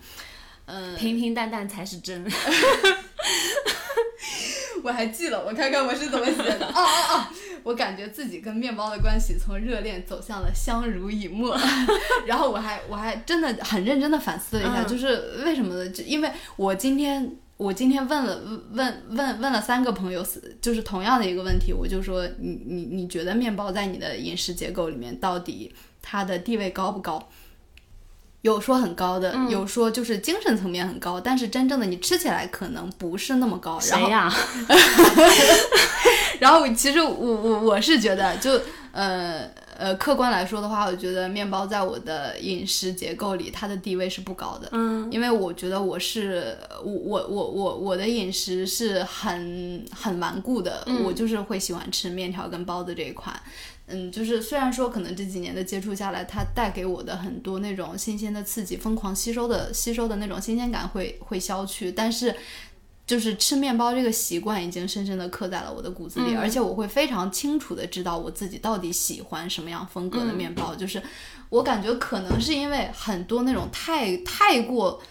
[0.66, 2.26] 嗯，平平淡淡才是真。
[4.84, 6.68] 我还记了，我看看我是怎么写的。
[6.68, 7.28] 哦 哦哦。
[7.64, 11.58] 我感觉自己跟面包的关系从热恋走向了相濡以沫，
[12.28, 15.90] 然后我还我还真的很认真的反思了一下，就是为什么呢？
[15.90, 18.38] 就因为我今天我今天问了
[18.74, 20.22] 问问问了三个朋友，
[20.62, 27.30] 就是同样的一个问题，我就说你你你觉得面包在你的饮食结构里面到底它的地位高不高？
[28.44, 33.80] 有说很高的，有说就是精神层面很高，但是真正的你吃起来可能不是那么高。
[33.80, 34.32] 谁呀？
[36.40, 38.60] 然后其实我我我是觉得，就
[38.92, 44.68] 呃呃，客观来说的话，我觉得面包在我的饮食结构里，它的地位是不高的。
[44.74, 53.34] 嗯，因为我觉得我是我我我我我的饮食是很很顽固的，我就是会喜欢吃面条跟包子这一款。
[53.94, 62.36] 嗯，就是虽然说可能这几年的接触下来，它带给我的很多那种新鲜的刺激、疯狂吸收的吸收的那种新鲜感会会消去，但是
[63.06, 71.02] 就是吃面包这个习惯已经深深的刻在了我的骨子里，而且我会非常清楚的知道我自己到底喜欢什么样风格的面包，就是
[71.50, 75.02] 我感觉可能是因为很多那种太太过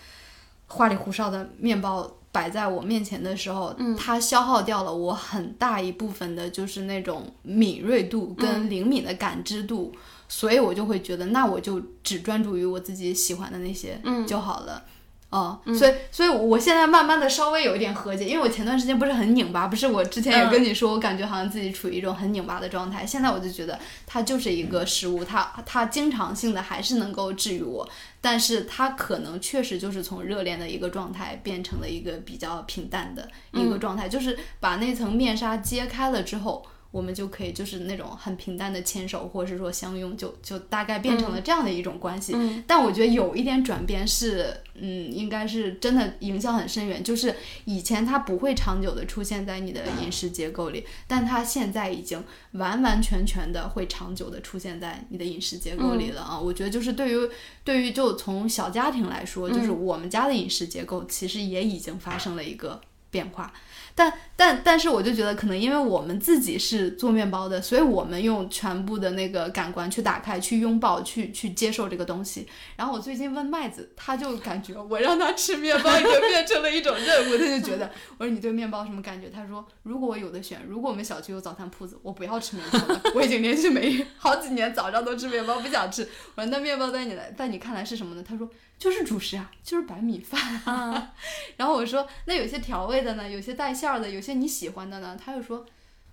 [0.66, 2.18] 花里胡哨的面包。
[2.32, 9.92] 摆在我面前的时候，它消耗掉了我很大一部分的，就是那种敏锐度跟灵敏的感知度，
[10.28, 14.82] 所以我就会觉得，那我就只专注于我自己喜欢的那些就好了。
[15.28, 23.06] 哦，所以，所以我现在慢慢的稍微有一点和解，因为我前段时间不是很拧巴，不是我之前也跟你说，我感觉好像自己处于一种很拧巴的状态。
[23.06, 27.88] 现在我就觉得它就是一个食物，它它经常性的还是能够治愈我，
[28.22, 42.34] 但是他可能确实就是从热恋的一个状态变成了一个比较平淡的一个状态，就是把那层面纱揭开了之后，我们就可以就是那种很平淡的牵手，或者是说相拥，就就大概变成了这样的一种关系。
[42.36, 47.02] 嗯但我觉得有一点转变是，嗯，应该是真的影响很深远。
[47.02, 47.34] 就是
[47.64, 52.22] 以前它不会长久的出现在你的饮食结构里，但它现在已经
[52.52, 56.38] 完完全全的会长久的出现在你的饮食结构里了啊！
[56.38, 57.30] 我觉得就是对于
[57.64, 62.78] 对于就从小家庭来说，就是我们家的饮食结构其实也已经发生了一个
[63.10, 63.50] 变化。
[63.94, 72.48] 但但但是我就觉得，可能因为我们自己是做面包的，所以我们用全部的那个感官去打开、去拥抱、去去接受这个东西。
[72.76, 79.28] 然后我最近问麦子，他就感觉我让他吃面包已经变成了一种任务，他就觉得我说你对面包什么感觉？
[79.28, 83.00] 他说如果我有的选，如果我们小区有早餐铺子，我不要吃面包了。
[83.14, 86.08] 我已经连续没好几年早上都吃面包，不想吃。
[86.34, 88.24] 我说那面包在你来在你看来是什么呢？
[88.26, 90.40] 他说就是主食啊，就是白米饭。
[90.64, 91.12] 啊，
[91.56, 95.18] 然后我说那有些调味的呢，有些带馅儿的，有些你喜欢的呢？
[95.20, 95.66] 他又说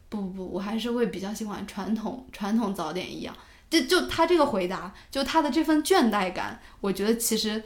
[0.10, 3.36] 不不不，我还是会比较喜欢传统传统早点一样。
[3.70, 7.64] 就就他这个回答，就他的这份倦怠感，我觉得其实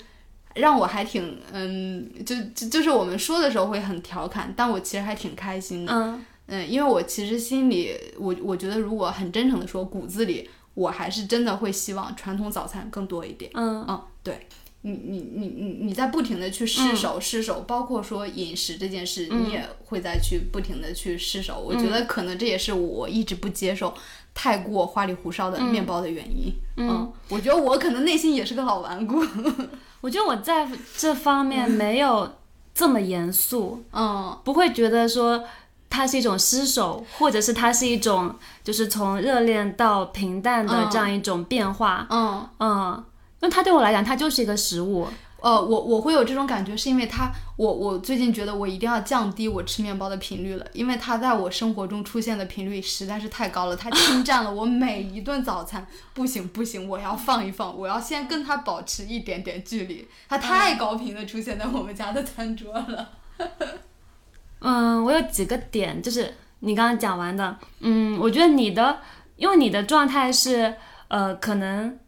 [0.56, 5.93] 让我还挺嗯，就就就是我们说的时候会很调侃，但我其实还挺开心的。
[5.93, 13.49] 嗯嗯，因为我其实心里，我我觉得如果很真诚的说，骨子里我还是真的会希望传统早餐更多一点。
[13.54, 14.45] 嗯嗯，对。
[14.86, 21.60] 你你你你你在不停的去失手失手，包括说饮食这件事，嗯你也会再去不停的去失手。
[21.60, 23.94] 我觉得可能这也是我一直不接受
[24.34, 26.54] 太过花里胡哨的面包的原因。
[26.78, 29.24] 嗯我觉得我可能内心也是个老顽固。
[30.02, 30.68] 我觉得我在
[30.98, 32.30] 这方面没有
[32.76, 35.42] 这么严肃，嗯不会觉得说
[35.90, 42.06] 它是一种失手，或者是它是一种就是从热恋到平淡的嗯这样一种变化。
[42.10, 42.46] 嗯。
[42.60, 43.04] 嗯，
[43.44, 45.06] 因为它对我来讲，它就是一个食物。
[45.41, 55.86] 呃，我我会有这种感觉，是因为它，我我最近觉得我一定要降低我吃面包的频率了，因为它在我生活中出现的频率实在是太高了，它侵占了我每一顿早餐。
[56.16, 63.10] 不行不行，我要放一放，我要先跟它保持一点点距离，它太高频的出现在我们家的餐桌了。
[64.62, 67.58] 嗯，我有几个点，就是你刚刚讲完的。
[67.82, 69.02] 嗯，我觉得你的，
[69.36, 70.74] 因为你的状态是，
[71.10, 72.00] 呃，可能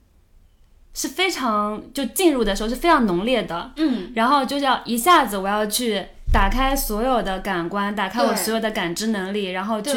[0.96, 9.92] 是非常就进入的时候是非常浓烈的，嗯，然后就是要一下子我要去打开所有的感官，打开我所有的感知能力，然后去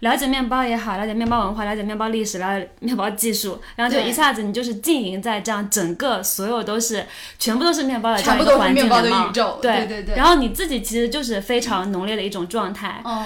[0.00, 7.06] 了解面包也好，了解面包文化，了解面包历史，了解面包技术，然后就一下子你就是浸淫在这样整个所有都是
[7.38, 9.28] 全部都是面包的这样一个环境面包的里嘛。
[9.28, 9.58] 宇宙。
[9.62, 9.76] 对。
[9.76, 10.16] 对对对。
[10.16, 13.24] 然后你自己其实就是非常浓烈的一种状态，哦，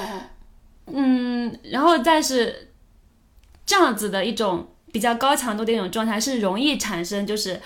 [0.92, 2.72] 嗯，然后再是
[3.64, 7.60] 这样子的一种比较高强度的一种状态，是容易产生就是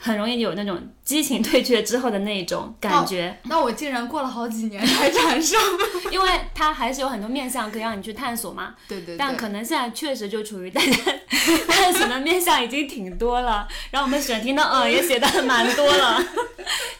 [0.00, 5.56] 很容易有那种激情退却之后的那种感觉，那我竟然过了好几年才产生。
[6.10, 8.74] 因为它还是有很多面向可以让你去探索嘛。
[8.88, 10.96] 对对对，但可能现在确实就处于大家
[11.68, 16.20] 探索的面向已经挺多了，然后我们选题呢，嗯，也写的蛮多了，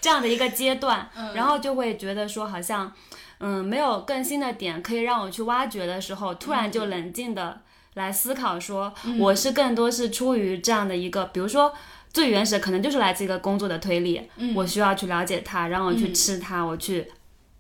[0.01, 2.93] 这样的一个阶段，然后就会觉得说好像，
[3.41, 7.61] 嗯，没有更新的点可以让我去挖掘的时候，突然就冷静的
[7.99, 11.71] 来思考说，我是更多是出于这样的一个，比如说。
[12.11, 14.21] 最原始可能就是来自一个工作的推理，
[14.55, 17.07] 我需要去了解它，然后我去吃它，我去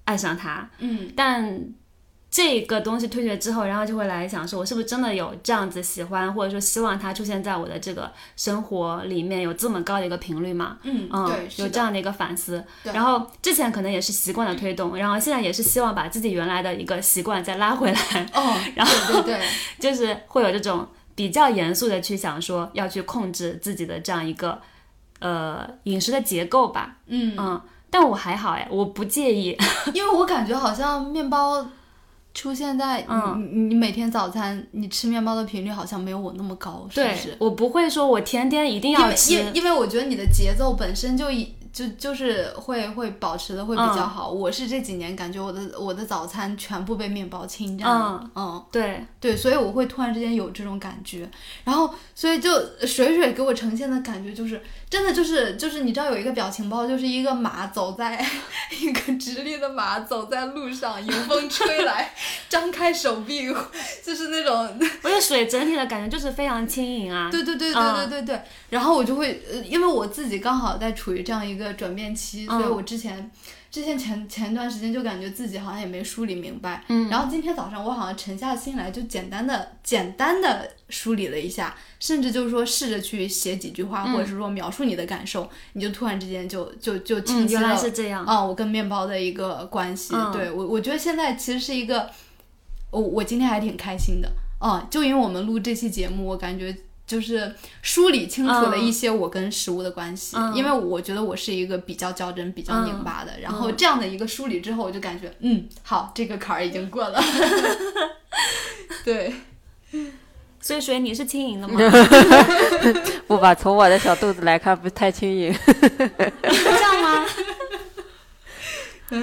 [0.05, 1.13] 爱上它，嗯。
[1.15, 1.63] 但
[2.31, 10.77] 这个东西退学之后，然后就会来想说，我是不是真的有这样子喜欢，或者说希望它出现在我的这个生活里面有这么高的一个频率嘛？
[10.83, 12.63] 嗯嗯，对，有这样的一个反思。
[12.83, 19.47] 然后之前可能也是习惯的推动，然后现在也是希望把自己原来的一个习惯再拉回来，哦， 然后对对对，
[19.81, 24.61] 就是会有这种比较严肃的去想说要去控制自己的这样一个
[25.21, 26.99] 呃饮食的结构吧。
[27.07, 29.57] 嗯嗯，但我还好哎，我不介意。
[29.95, 31.67] 因为我感觉好像面包
[32.39, 37.37] 出现在嗯你你你每天早餐你吃面包的频率好像没有我那么高，是不是？
[37.41, 39.35] 我不会说我天天一定因为要吃。
[39.35, 44.31] 因因为我觉得你的节奏本身就一就就是会会保持的会比较好。
[44.31, 51.29] 我是这几年感觉我的我的早餐全部被面包侵占了，嗯对，对，所以我会突然之间有这种感觉，
[51.65, 52.53] 然后所以就
[52.87, 58.25] 水水给我呈现的感觉就是真的就是就是你知道有一个表情包，就是一个马走在
[58.81, 62.15] 一个直立的马走在路上，迎风吹来，
[62.49, 63.47] 张开手臂，
[64.03, 67.29] 就是那种而且水整体的感觉就是非常轻盈啊。
[67.31, 73.31] 对对对对对对对，然后我就会，呃因为我自己刚好在处于这样一个转变期，所以嗯我之前。
[73.71, 87.61] 之前前前段时间就感觉自己好像也没梳理明白，嗯然后今天早上我好像沉下心来，就简单的简单的梳理了一下，甚至就是说试着去写几句话，或者是说描述你的感受，你就突然之间就就就清嗯，晰了。
[87.61, 88.25] 原来是这样。
[88.25, 92.11] 啊、我跟面包的一个关系，嗯对我我觉得现在其实是一个
[92.91, 96.75] 我我今天还挺开心的，嗯，就因为我们录这期节目，我感觉
[97.09, 97.53] 就是
[97.83, 107.21] 梳理清楚了一些我跟食物的关系，嗯因为我觉得我是一个比较较真、比较拧巴的，然后嗯这样的一个梳理之后，我就感觉，嗯，好，这个坎儿已经过了，
[109.05, 109.35] 对。
[110.61, 111.81] 所以水你是轻盈的吗？
[113.27, 115.55] 不吧，从我的小肚子来看，不太轻盈。
[115.67, 117.25] 这样吗？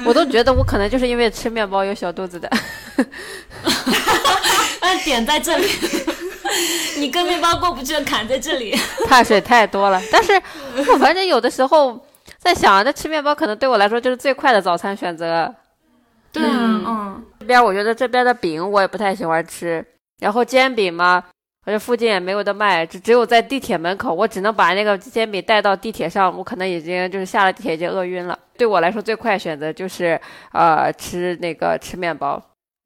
[0.05, 2.49] 我都觉得我可能就是因为吃面包有小肚子的。
[4.85, 5.67] 那点在这里，
[6.97, 8.75] 你跟面包过不去的坎在这里。
[9.07, 9.99] 碳水太多了。
[10.11, 10.39] 但是
[10.91, 11.99] 我反正有的时候
[12.37, 15.53] 在想，那吃面包可能对我来说就是最快的早餐选择。
[16.31, 19.83] 对啊，嗯嗯这边我觉得这边的饼我也不太喜欢吃，
[20.19, 21.23] 然后煎饼嘛，
[21.65, 28.37] 我这附近也没有的卖，只只有在地铁门口，我只能把那个煎饼带到地铁上，我可能已经就是下了地铁已经饿晕了。
[28.57, 30.19] 对我来说最快选择就是
[30.51, 32.41] 呃吃那个吃面包，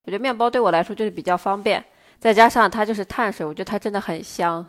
[0.10, 1.86] 我觉得面包对我来说就是比较方便，
[2.20, 4.66] 再加上它就是碳水，我觉得它真的很香。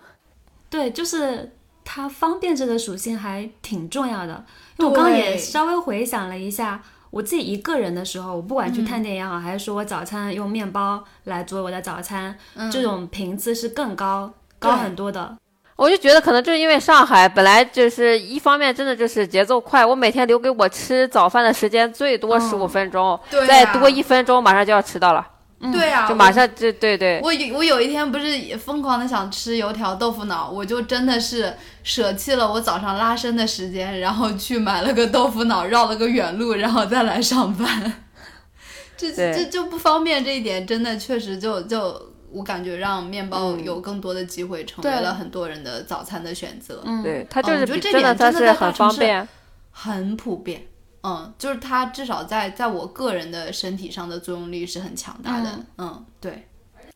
[0.69, 1.51] 对，就是
[1.83, 4.45] 它方便这个属性还挺重要的。
[4.77, 15.39] 因为我刚刚也稍微回想了一下，我自己一个人的时候，我不管去探店也好，还是说我早餐用面包来作为我的早餐，嗯这种频次是更高高很多的。
[15.81, 25.27] 我就觉得可能就是因为上海本来就是一方面真的就是节奏快，我每天留给我吃早饭的时间最多嗯十五分钟，对啊再多一分钟马上就要迟到了，
[25.73, 27.19] 对啊，就马上就对对。
[27.23, 37.91] 我有我有一天不是疯狂的想吃油条豆腐脑，我就真的是舍弃了我早上拉伸的时间，然后去买了个豆腐脑，绕了个远路，然后再来上班。
[38.99, 49.29] 这对这就不方便这一点，真的确实就就我感觉让面包嗯有更多的机会，成为了很多人的早餐的选择，嗯，对，它就是嗯我觉得这比真的它点真的在大是很城市方便。
[49.71, 50.63] 很普遍。
[51.03, 55.51] 嗯，就是它至少在在我个人的身体上的作用力是很强大的。
[55.79, 56.47] 嗯对。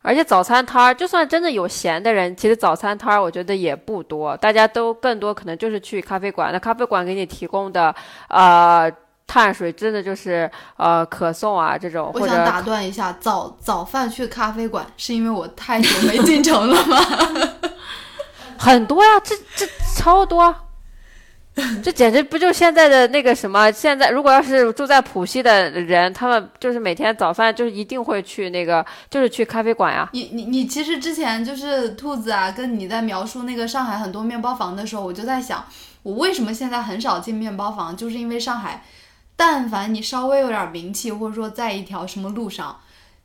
[0.03, 6.53] 而且早餐摊儿，就算真的有闲的人，其实早餐摊儿我觉得也不多，大家都更多可能就是去咖啡馆。
[6.53, 7.95] 那咖啡馆给你提供的
[8.29, 8.93] 呃
[9.27, 16.99] 碳水，真的就是呃可颂啊这种，我想打断一下，早早饭去咖啡馆是因为我太久没进城了吗？
[18.59, 19.67] 很多呀，这这
[19.97, 20.55] 超多。
[21.85, 23.71] 这简直不就现在的那个什么？
[23.71, 30.09] 现在如果要是住在浦西的人，他们就是每天早饭就是一定会去那个，就是去咖啡馆呀。
[30.13, 35.65] 你你你，其实之前就是兔子啊，跟你在描述那个上海很多面包房的时候，我就在想，
[36.03, 38.83] 我为什么现在很少进面包房，就是因为上海，
[39.37, 42.79] 但凡你稍微有点名气，或者说在一条什么路上。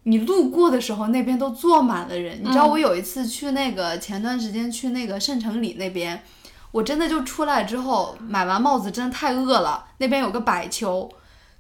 [0.04, 2.40] 你路过的时候，那边都坐满了人。
[2.42, 6.24] 你知道，我有一次去那个前段时间去那个圣城里那边，
[6.72, 9.86] 我真的就出来之后买完帽子，真的太饿了。
[9.98, 11.12] 那边有个百球，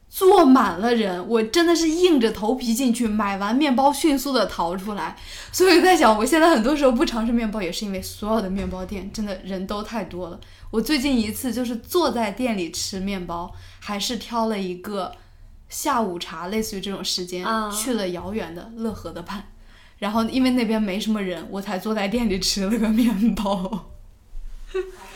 [0.09, 5.15] 坐满了人，我真的是硬着头皮进去，买完面包迅速的逃出来。
[5.51, 10.39] 所以在想，我现在很多时候不尝试面包，也是因为所有的面包店真的人都太多了。
[10.71, 15.11] 我最近一次就是坐在店里吃面包，还是挑了一个
[15.69, 19.43] 下午茶，类似于这种时间，啊去了遥远的乐河的畔。
[19.99, 23.87] 然后因为那边没什么人，我才坐在店里吃了个面包。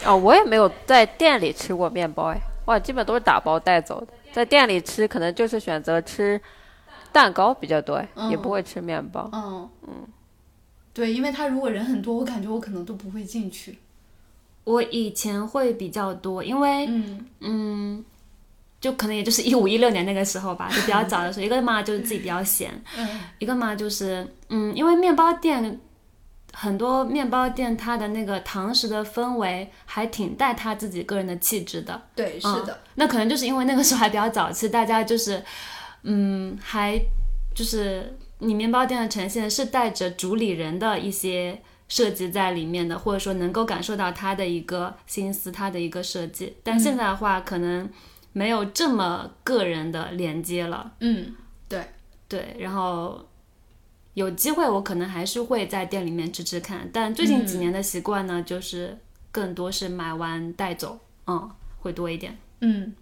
[0.06, 4.08] 哦，我也没有在店里吃过面包哎，哇，基本都是打包带走的。
[4.34, 6.42] 在店里吃，可能就是选择吃
[7.12, 9.30] 蛋糕比较多哎，也不会吃面包。
[9.32, 9.94] 嗯嗯，
[10.92, 13.78] 对，因为他如果人很多，我感觉我可能都不会进去。
[14.64, 18.06] 我以前会比较多，因为嗯嗯，
[18.82, 21.46] 就可能也就是一五一六年那个时候吧，就比较早的时候。
[21.46, 25.80] 一个嘛就是自己比较闲，嗯一个嘛就是嗯，因为面包店
[26.54, 32.02] 很多面包店它的那个堂食的氛围还挺带他自己个人的气质的。
[32.16, 35.44] 对，是嗯的，那可能就是因为那个时候还比较早期，大家就是
[36.04, 37.00] 嗯，还
[37.54, 41.62] 就是你面包店的呈现是带着主理人的一些。
[41.90, 46.58] 设计在里面的，或者说能够感受到他的一个心思，他的一个设计。
[46.64, 47.88] 但现在的话，可能
[48.32, 50.94] 没有这么个人的连接了。
[51.02, 51.36] 嗯，
[51.70, 51.84] 对
[52.28, 53.24] 对，然后
[54.14, 58.98] 有机会我可能还是会在店里面吃吃看，但最近几年的习惯呢，就是
[59.32, 61.50] 更多是买完带走，嗯，
[61.80, 62.38] 会多一点。
[62.62, 62.94] 嗯，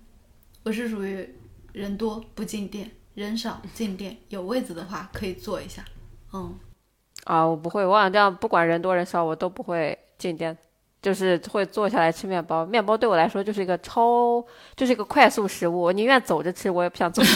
[0.63, 1.27] 我是属于
[1.73, 5.83] 人多不进店，人少进店，有位子的话可以坐一下。
[6.31, 6.57] 嗯，
[7.25, 10.57] 啊，我不会，我好像这样，不管人多人少，我都不会进店，
[11.01, 12.65] 就是会坐下来吃面包。
[12.65, 14.41] 面包对我来说就是一个超，
[14.77, 17.21] 就是一个快速食物，我宁愿走着吃，我也不想坐。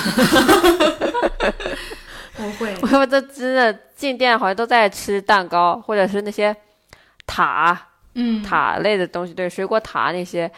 [2.38, 6.56] 我会， 我这真的进店好像都在吃蛋糕，或者是那些
[7.26, 7.80] 塔
[8.14, 10.52] 嗯塔类的东西，对，水果塔那些。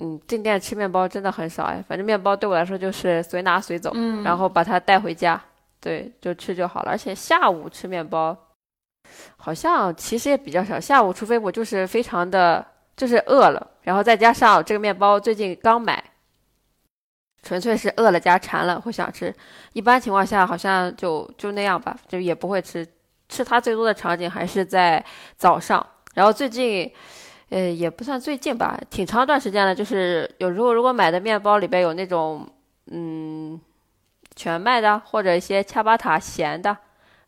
[0.00, 5.40] 嗯，进店吃面包真的很少哎，反正面包对我来说就是随拿随走，嗯，然后把它带回家，
[5.80, 6.90] 对，就吃就好了。
[6.90, 8.36] 而且下午吃面包，
[9.36, 10.80] 好像其实也比较少。
[10.80, 12.66] 下午除非我就是非常的
[12.96, 16.02] 就是饿了，然后再加上这个面包最近刚买，
[17.44, 19.32] 纯粹是饿了加馋了会想吃。
[19.74, 22.84] 一般情况下好像就就那样吧，就也不会吃。
[23.26, 25.02] 吃它最多的场景还是在
[25.36, 25.84] 早上。
[26.14, 26.88] 然后最近，
[27.48, 29.74] 呃，也不算最近吧，挺长一段时间了。
[29.74, 32.46] 就是有时候如果买的面包里边有那种，
[32.92, 33.58] 嗯，
[34.36, 36.76] 全麦的或者一些恰巴塔咸的，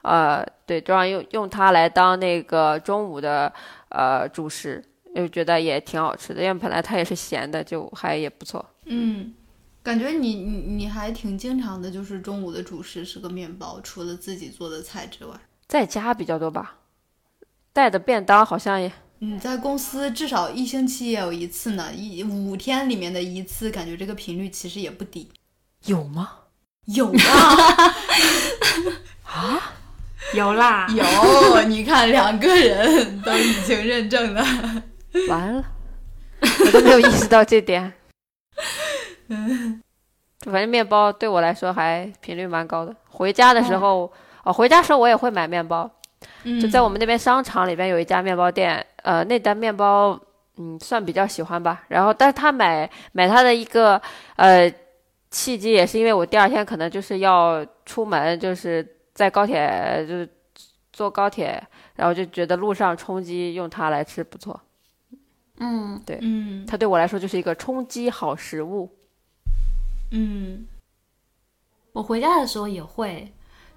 [0.03, 3.53] 呃，对，就让用用它来当那个中午的
[3.89, 4.85] 呃主食，
[5.15, 6.43] 就觉得也挺好吃的。
[6.43, 8.65] 因为本来它也是咸的，就还也不错。
[8.85, 9.33] 嗯，
[9.87, 15.33] 感觉你你你还挺经常的，就是中午的主食是个面包，除了自己做的菜之外，
[15.69, 16.79] 在家比较多吧，
[17.73, 18.91] 带的便当好像也。
[19.21, 25.29] 你在公司至少一星期也有一次呢，一五天里面的一次，感觉这个频率其实也不低。
[25.85, 26.31] 有吗？
[26.87, 27.95] 有啊，
[29.23, 29.73] 啊？
[30.35, 34.45] 有啦， 有，你看两个人都已经认证了。
[35.29, 35.65] 完了，
[36.41, 37.93] 我都没有意识到这点。
[39.29, 39.83] 嗯，
[40.51, 42.95] 反正面包对我来说还频率蛮高的。
[43.09, 44.11] 回家的时候，
[44.45, 45.91] 哦，回家时候我也会买面包。
[46.61, 50.19] 就在我们那边商场里边有一家面包店，呃，那单面包，
[50.57, 51.85] 嗯，算比较喜欢吧。
[51.89, 54.01] 然后，但是他买买他的一个，
[54.37, 54.73] 呃，
[55.31, 60.29] 契机也是因为我第二天可能就是要出门，就是在高铁，就是
[60.93, 61.63] 坐高铁，
[61.97, 64.59] 然后就觉得路上充饥用它来吃不错。
[65.59, 68.89] 嗯，对，嗯它对我来说就是一个充饥好食物。
[70.11, 70.67] 嗯。
[71.93, 73.33] 我回家的时候也会，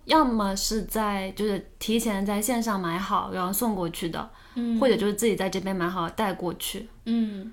[0.05, 4.79] 要么是在就是提前在线上买好，然后送过去的，嗯。
[4.79, 6.89] 或者就是自己在这边买好带过去。
[7.05, 7.51] 嗯，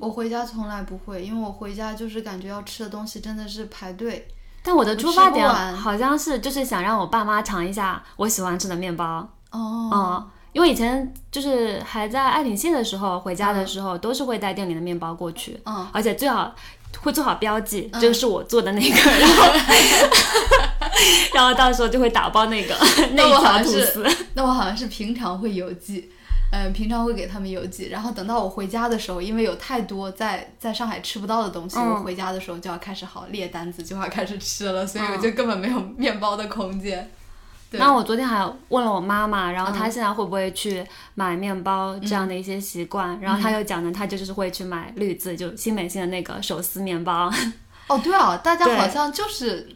[0.00, 4.26] 我回家从来不会，因为我回家就是感觉要吃的东西真的是排队。
[4.60, 16.54] 但我的出发点好像是就是想让我爸妈尝一下我喜欢吃的面包，哦，嗯，因为以前就是还在爱鼎县的时候，回家的时候都是会带店里的面包过去，嗯，而且最好
[17.00, 19.44] 会做好标记，嗯这个是我做的那个，然后
[21.34, 22.76] 然后到时候就会打包那个
[23.14, 24.06] 那一我好像条吐是司。
[24.34, 26.10] 那我好像是平常会邮寄，
[26.52, 37.10] 嗯，平常会给他们邮寄，然后等到我回家的时候，因为有太多在在上海吃不到的东西，嗯我回家的时候就要开始好列单子，就要开始吃了，所以我嗯就根本没有面包的空间。
[37.70, 40.82] 对那我昨天还问了我妈妈，然后她嗯现在会不会去
[41.14, 47.30] 买面包这样的一些习惯，然后她又讲呢，她就是会去买绿字，就新美心的那个手撕面包。
[47.88, 49.68] 哦，对啊，大家好像就是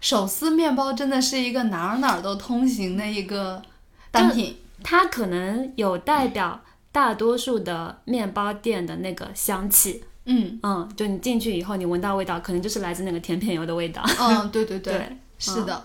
[0.00, 3.62] 手撕面包，真的是一个哪儿哪儿都通行的一个
[4.10, 4.56] 单品。
[4.82, 6.60] 它可能有代表
[6.92, 14.02] 大多数的面包店的那个香气，嗯嗯，就你进去以后，你闻到味道，可能就是来自那个甜片油的味道。
[14.20, 15.84] 嗯，对对对， 对，是的。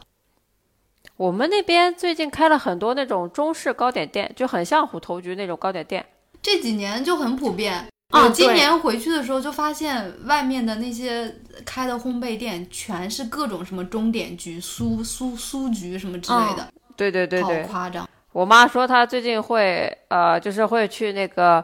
[1.22, 6.04] 我们那边最近开了很多那种中式糕点店，就很像虎头局那种糕点店。
[6.42, 7.76] 这几年就很普遍。
[8.10, 11.32] 啊我今年回去的时候就发现，外面的那些
[11.64, 18.10] 开的烘焙店全是各种什么钟点局、酥酥酥局什么之类的，对对对对好，夸张。
[18.32, 21.64] 我妈说她最近会呃，就是会去那个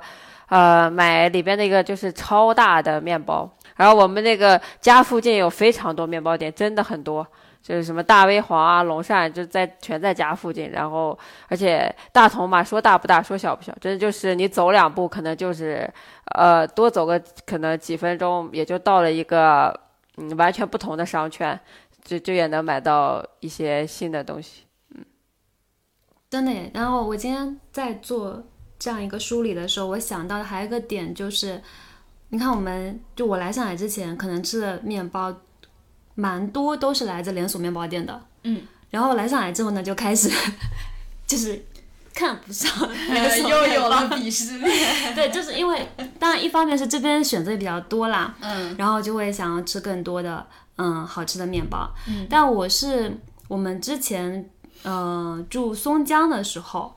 [0.49, 3.51] 呃买里边那个就是超大的面包。
[3.75, 7.25] 然后我们那个家附近有非常多面包店，真的很多，
[7.68, 10.72] 就是什么大威煌啊、龙善，就在全在家附近。
[10.72, 11.18] 然后
[11.49, 15.85] 而且大同嘛，说大不大，说小不小，真的就是你走两步，可能就是
[16.35, 19.77] 呃多走个可能几分钟，也就到了一个
[20.15, 21.60] 嗯完全不同的商圈，
[22.06, 24.64] 就就也能买到一些新的东西。
[24.95, 25.03] 嗯
[26.30, 26.53] 真的。
[26.73, 28.41] 然后我今天在做
[28.80, 31.61] 这样一个梳理的时候，我想到的还有一个点就是，
[32.30, 35.35] 你看我们就我来上海之前，可能吃的面包
[36.19, 38.61] 蛮多都是来自连锁面包店的，嗯。
[38.89, 40.31] 然后来上海之后呢，就开始
[41.27, 41.61] 就是
[42.14, 42.72] 看不上
[43.49, 45.14] 又有了鄙视链。
[45.14, 45.88] 对，就是因为
[46.18, 50.44] 当然一方面是这边选择也比较多啦，嗯然后就会想要吃更多的
[50.77, 51.88] 嗯好吃的面包。
[52.07, 53.15] 嗯但我是
[53.49, 54.49] 我们之前
[54.84, 56.95] 呃住松江的时候，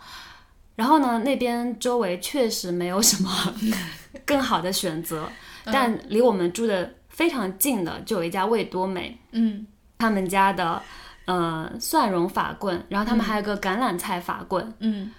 [0.77, 3.31] 然后呢那边周围确实没有什么
[4.25, 5.29] 更好的选择，
[5.65, 9.67] 但离我们住的非常近的就有一家味多美，嗯。
[9.99, 10.81] 他们家的
[11.27, 15.11] 呃蒜蓉法棍，然后他们还有个橄榄菜法棍，嗯。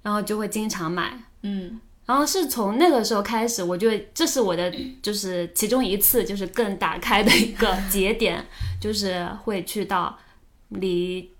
[0.00, 1.12] 然后就会经常买。
[1.42, 1.78] 嗯。
[2.06, 4.72] 然后是从那个时候开始，我觉得这是我的
[5.02, 8.42] 就是其中一次就是更打开的一个 节点，
[8.80, 10.18] 就是会去到
[10.70, 11.30] 离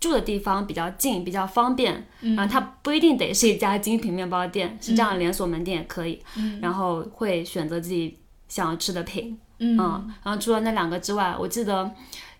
[0.00, 2.34] 住的地方比较近、比较方便，嗯。
[2.34, 6.58] 然后它不一定得是一家精品面包店，是这样连锁门店也可以，嗯。
[6.60, 8.18] 然后会选择自己
[8.52, 9.78] 想要吃的品，嗯
[10.22, 11.90] 然后除了那两个之外，我记得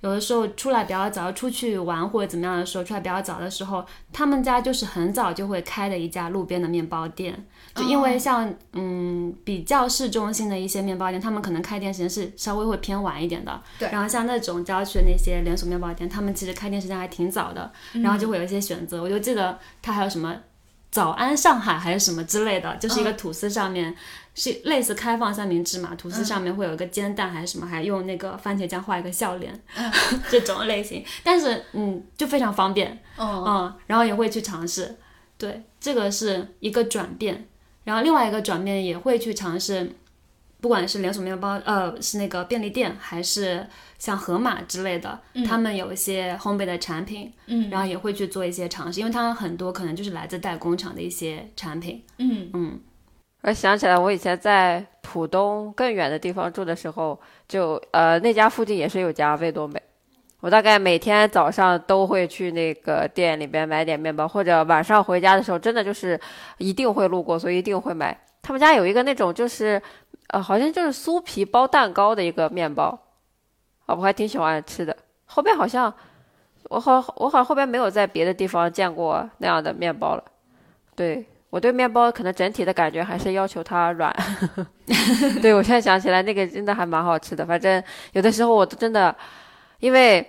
[0.02, 3.82] 有的时候出来比较早，出去玩或者怎么样的时候，出来比较早的时候，
[4.12, 7.46] 他们家就是很早就会开的一家路边的面包店。
[7.74, 13.62] 就因为像、嗯比较市中心的一些面包店，他们可能开店时间是稍微会偏晚一点的。
[13.78, 19.02] 对然后像那种郊区的那些连锁面包店，他们其实开店时间还挺早的，然后就会有一些选择。
[19.02, 20.36] 我就记得它还有什么
[20.92, 23.92] 早安上海还是什么之类的，就是一个吐司上面。
[24.34, 29.52] 是类似开放三明治嘛，吐司上面会有一个煎蛋还是什么，还用那个番茄酱画一个笑脸，
[30.30, 31.04] 这种类型。
[31.22, 34.96] 但是嗯，就非常方便，哦，嗯，然后也会去尝试。
[35.36, 37.46] 对，这个是一个转变。
[37.84, 39.92] 然后另外一个转变也会去尝试，
[40.62, 43.66] 不管是连锁面包，呃，是那个便利店，还是
[43.98, 52.00] 像盒马之类的，他们有一些烘焙的产品，嗯然后也会去做一些尝试，因为他们很多可能就是来自代工厂的一些产品。
[52.18, 52.80] 嗯嗯，
[53.42, 59.82] 我想起来，我以前在浦东更远的地方住的时候，就呃那家附近也是有家味多美。
[60.38, 66.20] 我大概每天早上都会去那个店里边买点面包，或者晚上回家的时候，真的就是
[66.58, 68.16] 一定会路过，所以一定会买。
[68.44, 69.80] 他们家有一个那种就是，
[70.32, 72.98] 呃，好像就是酥皮包蛋糕的一个面包，
[73.86, 74.96] 啊，我还挺喜欢吃的。
[75.26, 75.92] 后边好像
[76.64, 80.24] 我好我好像后边没有在别的地方见过那样的面包了。
[80.96, 84.14] 对我对面包可能整体的感觉还是要求它软。
[85.40, 87.82] 对我现在想起来那个真的还蛮好吃的，反正
[88.12, 89.14] 有的时候我都真的
[89.78, 90.26] 因为。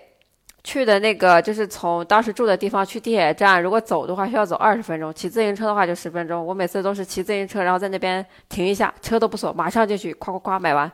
[0.63, 6.45] 去的那个就是从当时住的地方去地铁站，如果走的话需要走二十分钟，骑自行车的话就十分钟。
[6.45, 10.89] 我每次都是骑自行车，然后在那边停一下，车都不锁，马上就去，夸夸夸买完，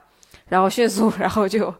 [0.47, 1.71] 然后迅速， 然后就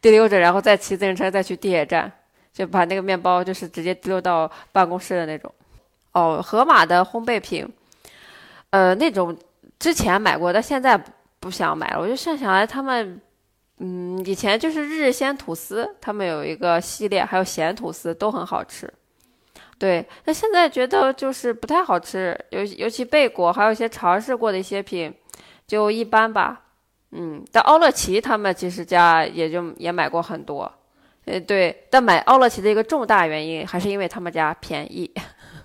[0.00, 2.10] 滴溜着，然后再骑自行车再去地铁站，
[2.54, 5.52] 就把那个面包就是直接滴溜到办公室的那种。
[6.12, 7.68] 哦，盒马的烘焙品，
[8.70, 9.36] 呃，那种
[9.78, 10.98] 之前买过，但现在
[11.38, 12.00] 不想买了。
[12.00, 13.20] 我就现在想来他们。
[13.82, 18.92] 嗯，以前就是日鲜吐司，他们有一个系列，还有咸吐司都很好吃。
[19.78, 25.10] 对，那现在觉得就是不太好吃，尤尤其贝果，还有一些尝试过的一些品，
[25.66, 26.60] 就一般吧。
[27.12, 30.70] 嗯，但奥乐奇他们其实家也就也买过很多。
[31.24, 35.10] 呃，对，但买奥乐奇的一个重大原因还是因为他们家便宜。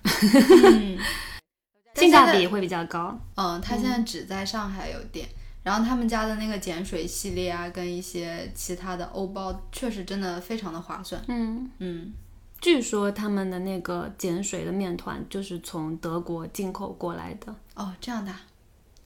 [0.63, 0.97] 嗯，
[1.95, 3.19] 性价比会比较高。
[3.35, 5.27] 嗯，他现在只在上海有店。
[5.65, 11.19] 然后他们家的那个碱水系列啊，跟一些其他的欧包，确实真的非常的划算。
[11.27, 12.13] 嗯，嗯，
[12.61, 17.55] 据说他们的那个碱水的面团就是从德国进口过来的。
[17.73, 18.41] 哦，这样的啊，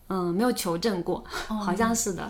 [0.07, 2.29] 嗯，没有求证过，哦好像是的。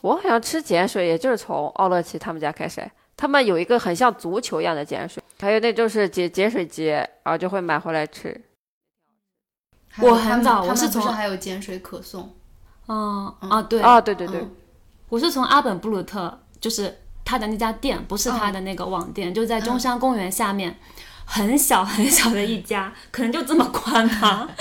[0.00, 2.90] 我好像吃碱水，也就是从奥乐奇他们家开始。
[3.16, 8.44] 他们有一个很像足球一样的碱水，还有那就是碱碱水节，然后就会买回来吃。
[9.98, 12.34] 我很早我是从不是还有碱水可颂。
[12.90, 13.48] 嗯。
[13.48, 14.50] 啊，对，哦，对对对，嗯。
[15.08, 20.76] 我是从阿本布鲁特，就是他的那家店，不是他的那个网店，就在中山公园下面，
[21.24, 24.48] 很小很小的一家， 可能就这么宽吧。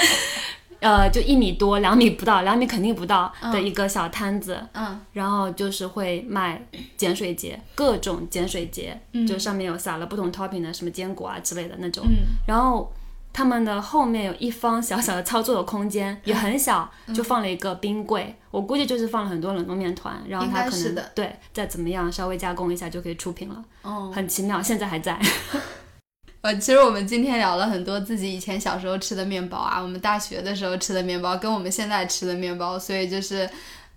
[0.82, 4.98] 呃，就一米多，两米不到，两米肯定不到的一个小摊子，嗯。
[5.12, 6.66] 然后就是会卖
[6.98, 8.98] 碱水节，各种碱水节，
[9.28, 12.06] 就上面有撒了不同 topping 的什么坚果啊之类的那种。
[12.08, 12.38] 嗯。
[12.48, 12.90] 然后
[13.32, 18.36] 他们的后面有一方小小的操作的空间，也很小，就放了一个冰柜。
[18.52, 25.20] 我估计就是放了很多冷冻面团，然后应它可能对再怎么样稍微加工一下就可以出品了，哦，很奇妙，现在还在。
[26.42, 33.48] 呃，其实我们今天聊了很多自己以前小时候吃的面包啊，我们大学的时候吃的面包，跟我们现在吃的面包，所以就是，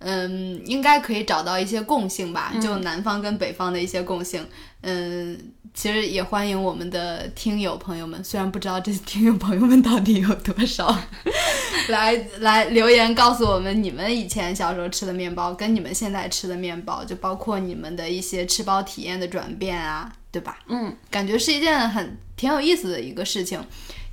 [0.01, 4.45] 嗯，应该可以找到一些共性吧，就南方跟北方的一些共性。
[4.81, 5.39] 嗯，
[5.75, 10.95] 其实也欢迎我们的听友朋友们，虽然不知道这听友朋友们到底有多少，
[11.89, 20.59] 来来留言告诉我们你们以前小时候吃的面包跟你们现在吃的面包，就包括你们的一些吃包体验的转变啊，对吧？
[20.67, 23.63] 嗯，感觉是一件很挺有意思的一个事情，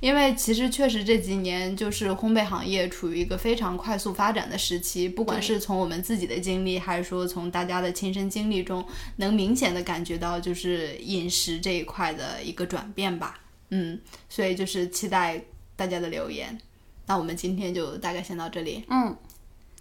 [0.00, 8.84] 因为其实确实这几年就是烘焙行业处于一个非常快速发展的时期，不管是从我们自己的经历，还是说从大家的亲身经历中，
[9.16, 13.40] 能明显的感觉到就是饮食这一块的一个转变吧。
[13.70, 13.98] 嗯，
[14.28, 15.42] 所以就是期待
[15.74, 16.58] 大家的留言。
[17.06, 19.16] 那我们今天就大概先到这里，嗯，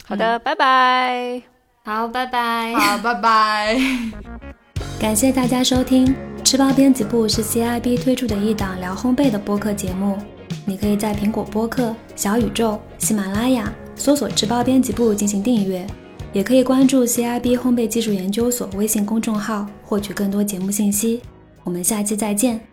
[0.06, 1.42] 好的，拜拜。
[1.84, 2.74] 好，拜拜。
[2.74, 3.78] 好，拜拜。
[5.00, 6.08] 感谢大家收听
[6.44, 10.18] 《吃包编辑部》是 CIB 推出的一档聊烘焙的播客节目。
[10.66, 15.88] 你可以在苹果播客、小宇宙、喜马拉雅搜索“吃包编辑部”进行订阅，
[16.34, 21.22] 也可以关注 CIB 烘焙技术研究所微信公众号获取更多节目信息。
[21.64, 22.69] 我们下期再见。